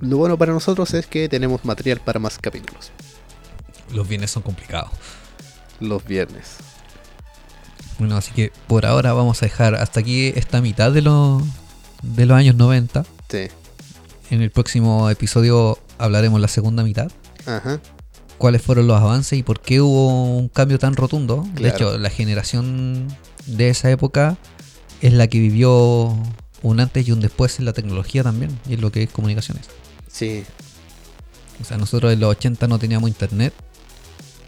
[0.00, 2.90] Lo bueno para nosotros es que tenemos material para más capítulos.
[3.92, 4.90] Los bienes son complicados.
[5.80, 6.56] Los viernes.
[7.98, 11.42] Bueno, así que por ahora vamos a dejar hasta aquí esta mitad de los,
[12.02, 13.04] de los años 90.
[13.28, 13.48] Sí.
[14.30, 17.10] En el próximo episodio hablaremos la segunda mitad.
[17.46, 17.80] Ajá.
[18.38, 21.44] cuáles fueron los avances y por qué hubo un cambio tan rotundo.
[21.54, 23.08] De hecho, la generación
[23.46, 24.36] de esa época
[25.00, 26.16] es la que vivió
[26.62, 29.66] un antes y un después en la tecnología también y en lo que es comunicaciones.
[30.08, 30.44] Sí.
[31.60, 33.52] O sea, nosotros en los 80 no teníamos internet,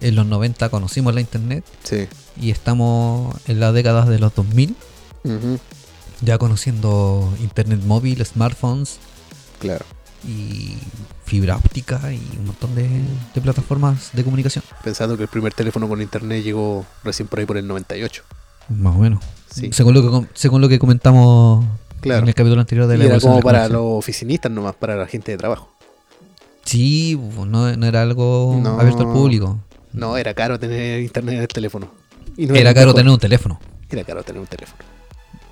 [0.00, 2.06] en los 90 conocimos la internet Sí.
[2.40, 4.76] y estamos en las décadas de los 2000
[5.24, 5.58] Ujú.
[6.20, 8.98] ya conociendo internet móvil, smartphones
[9.58, 9.84] Claro.
[10.26, 10.76] y
[11.24, 12.88] fibra óptica y un montón de,
[13.34, 14.62] de plataformas de comunicación.
[14.82, 18.22] Pensando que el primer teléfono con internet llegó recién por ahí por el 98.
[18.68, 19.22] Más o menos.
[19.50, 19.70] Sí.
[19.72, 21.64] Según, lo que, según lo que comentamos
[22.00, 22.22] Claro.
[22.22, 24.74] en el capítulo anterior de Y la era como de la para los oficinistas nomás,
[24.74, 25.70] para la gente de trabajo.
[26.64, 28.78] Sí, no, no era algo No.
[28.80, 29.58] abierto al público.
[29.94, 31.90] No, era caro tener internet en el teléfono.
[32.36, 33.60] Y no era caro tener un teléfono.
[33.88, 34.82] Era caro tener un teléfono.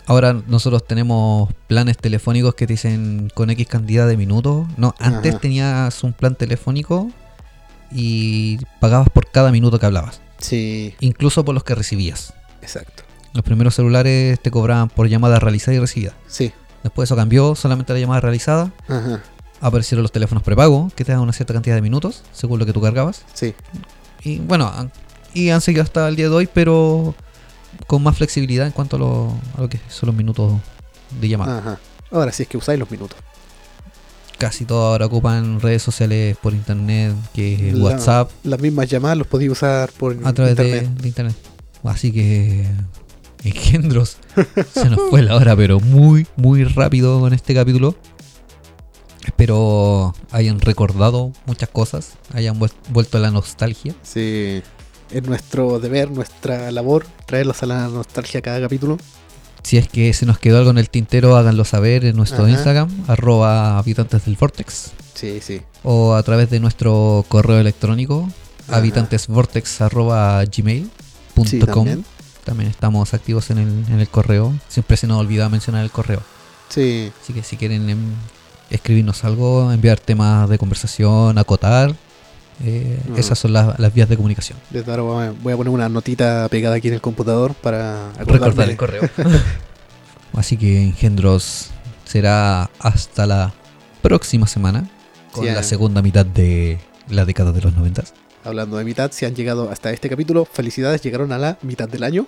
[0.06, 4.66] Ahora nosotros tenemos planes telefónicos que te dicen con X cantidad de minutos.
[4.76, 5.40] No, antes Ajá.
[5.40, 7.10] tenías un plan telefónico
[7.92, 10.20] y pagabas por cada minuto que hablabas.
[10.38, 12.34] Sí, Incluso por los que recibías.
[12.62, 13.04] exacto.
[13.32, 16.12] Los primeros celulares te cobraban por llamada realizada y recibida.
[16.26, 16.52] Sí.
[16.82, 18.72] Después eso cambió, solamente la llamada realizada.
[18.88, 19.22] Ajá.
[19.60, 22.72] Aparecieron los teléfonos prepago que te dan una cierta cantidad de minutos según lo que
[22.72, 23.24] tú cargabas.
[23.32, 23.54] Sí.
[24.24, 24.90] Y bueno,
[25.34, 27.14] y han seguido hasta el día de hoy, pero
[27.86, 30.52] con más flexibilidad en cuanto a lo, a lo que son los minutos
[31.20, 31.58] de llamada.
[31.58, 31.78] Ajá.
[32.10, 33.18] Ahora sí es que usáis los minutos.
[34.38, 39.16] Casi todos ahora ocupan redes sociales por internet, que es La- WhatsApp, Las mismas llamadas
[39.18, 41.00] los podéis usar por a través de, internet.
[41.00, 41.36] de internet.
[41.84, 42.66] Así que,
[43.44, 44.16] engendros,
[44.74, 47.94] se nos fue la hora, pero muy, muy rápido con este capítulo.
[49.24, 53.94] Espero hayan recordado muchas cosas, hayan vuel- vuelto a la nostalgia.
[54.02, 54.62] Sí.
[55.10, 58.98] Es nuestro deber, nuestra labor, traerlos a la nostalgia cada capítulo.
[59.62, 62.50] Si es que se nos quedó algo en el tintero, háganlo saber en nuestro Ajá.
[62.52, 65.60] Instagram, arroba habitantes del Vortex, Sí, sí.
[65.84, 68.28] o a través de nuestro correo electrónico,
[68.66, 68.78] Ajá.
[68.78, 71.46] habitantesvortex arroba gmail.com.
[71.46, 72.04] Sí, también.
[72.44, 74.52] también estamos activos en el, en el correo.
[74.68, 76.22] Siempre se nos olvida mencionar el correo.
[76.70, 77.12] Sí.
[77.22, 77.98] Así que si quieren em,
[78.74, 81.94] escribirnos algo, enviar temas de conversación, acotar,
[82.64, 84.58] eh, esas son las, las vías de comunicación.
[84.70, 88.76] Desde ahora voy a- poner una notita pegada aquí en el computador para Recordar el
[88.82, 89.02] correo.
[90.34, 91.70] Así que, engendros,
[92.04, 93.52] será hasta la
[94.00, 94.88] próxima semana
[95.32, 95.64] con Sí, la eh.
[95.64, 96.78] segunda mitad de
[97.08, 98.14] la década de los noventas.
[98.44, 102.02] Hablando de mitad, si han llegado hasta este capítulo, felicidades, llegaron a la mitad del
[102.02, 102.26] año.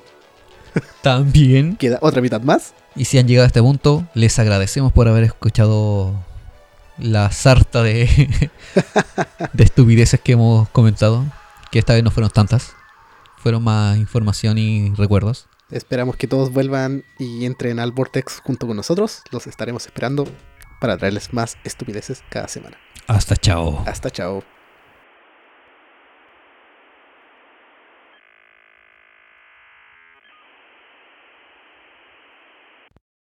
[1.02, 1.76] También.
[1.76, 2.72] Queda otra mitad más.
[2.96, 6.14] Y si han llegado a este punto, les agradecemos por haber escuchado
[6.98, 8.50] la sarta de,
[9.52, 11.24] de estupideces que hemos comentado,
[11.70, 12.74] que esta vez no fueron tantas,
[13.36, 15.46] fueron más información y recuerdos.
[15.70, 19.22] Esperamos que todos vuelvan y entren al Vortex junto con nosotros.
[19.32, 20.26] Los estaremos esperando
[20.80, 22.78] para traerles más estupideces cada semana.
[23.06, 23.82] Hasta chao.
[23.86, 24.53] Hasta chao.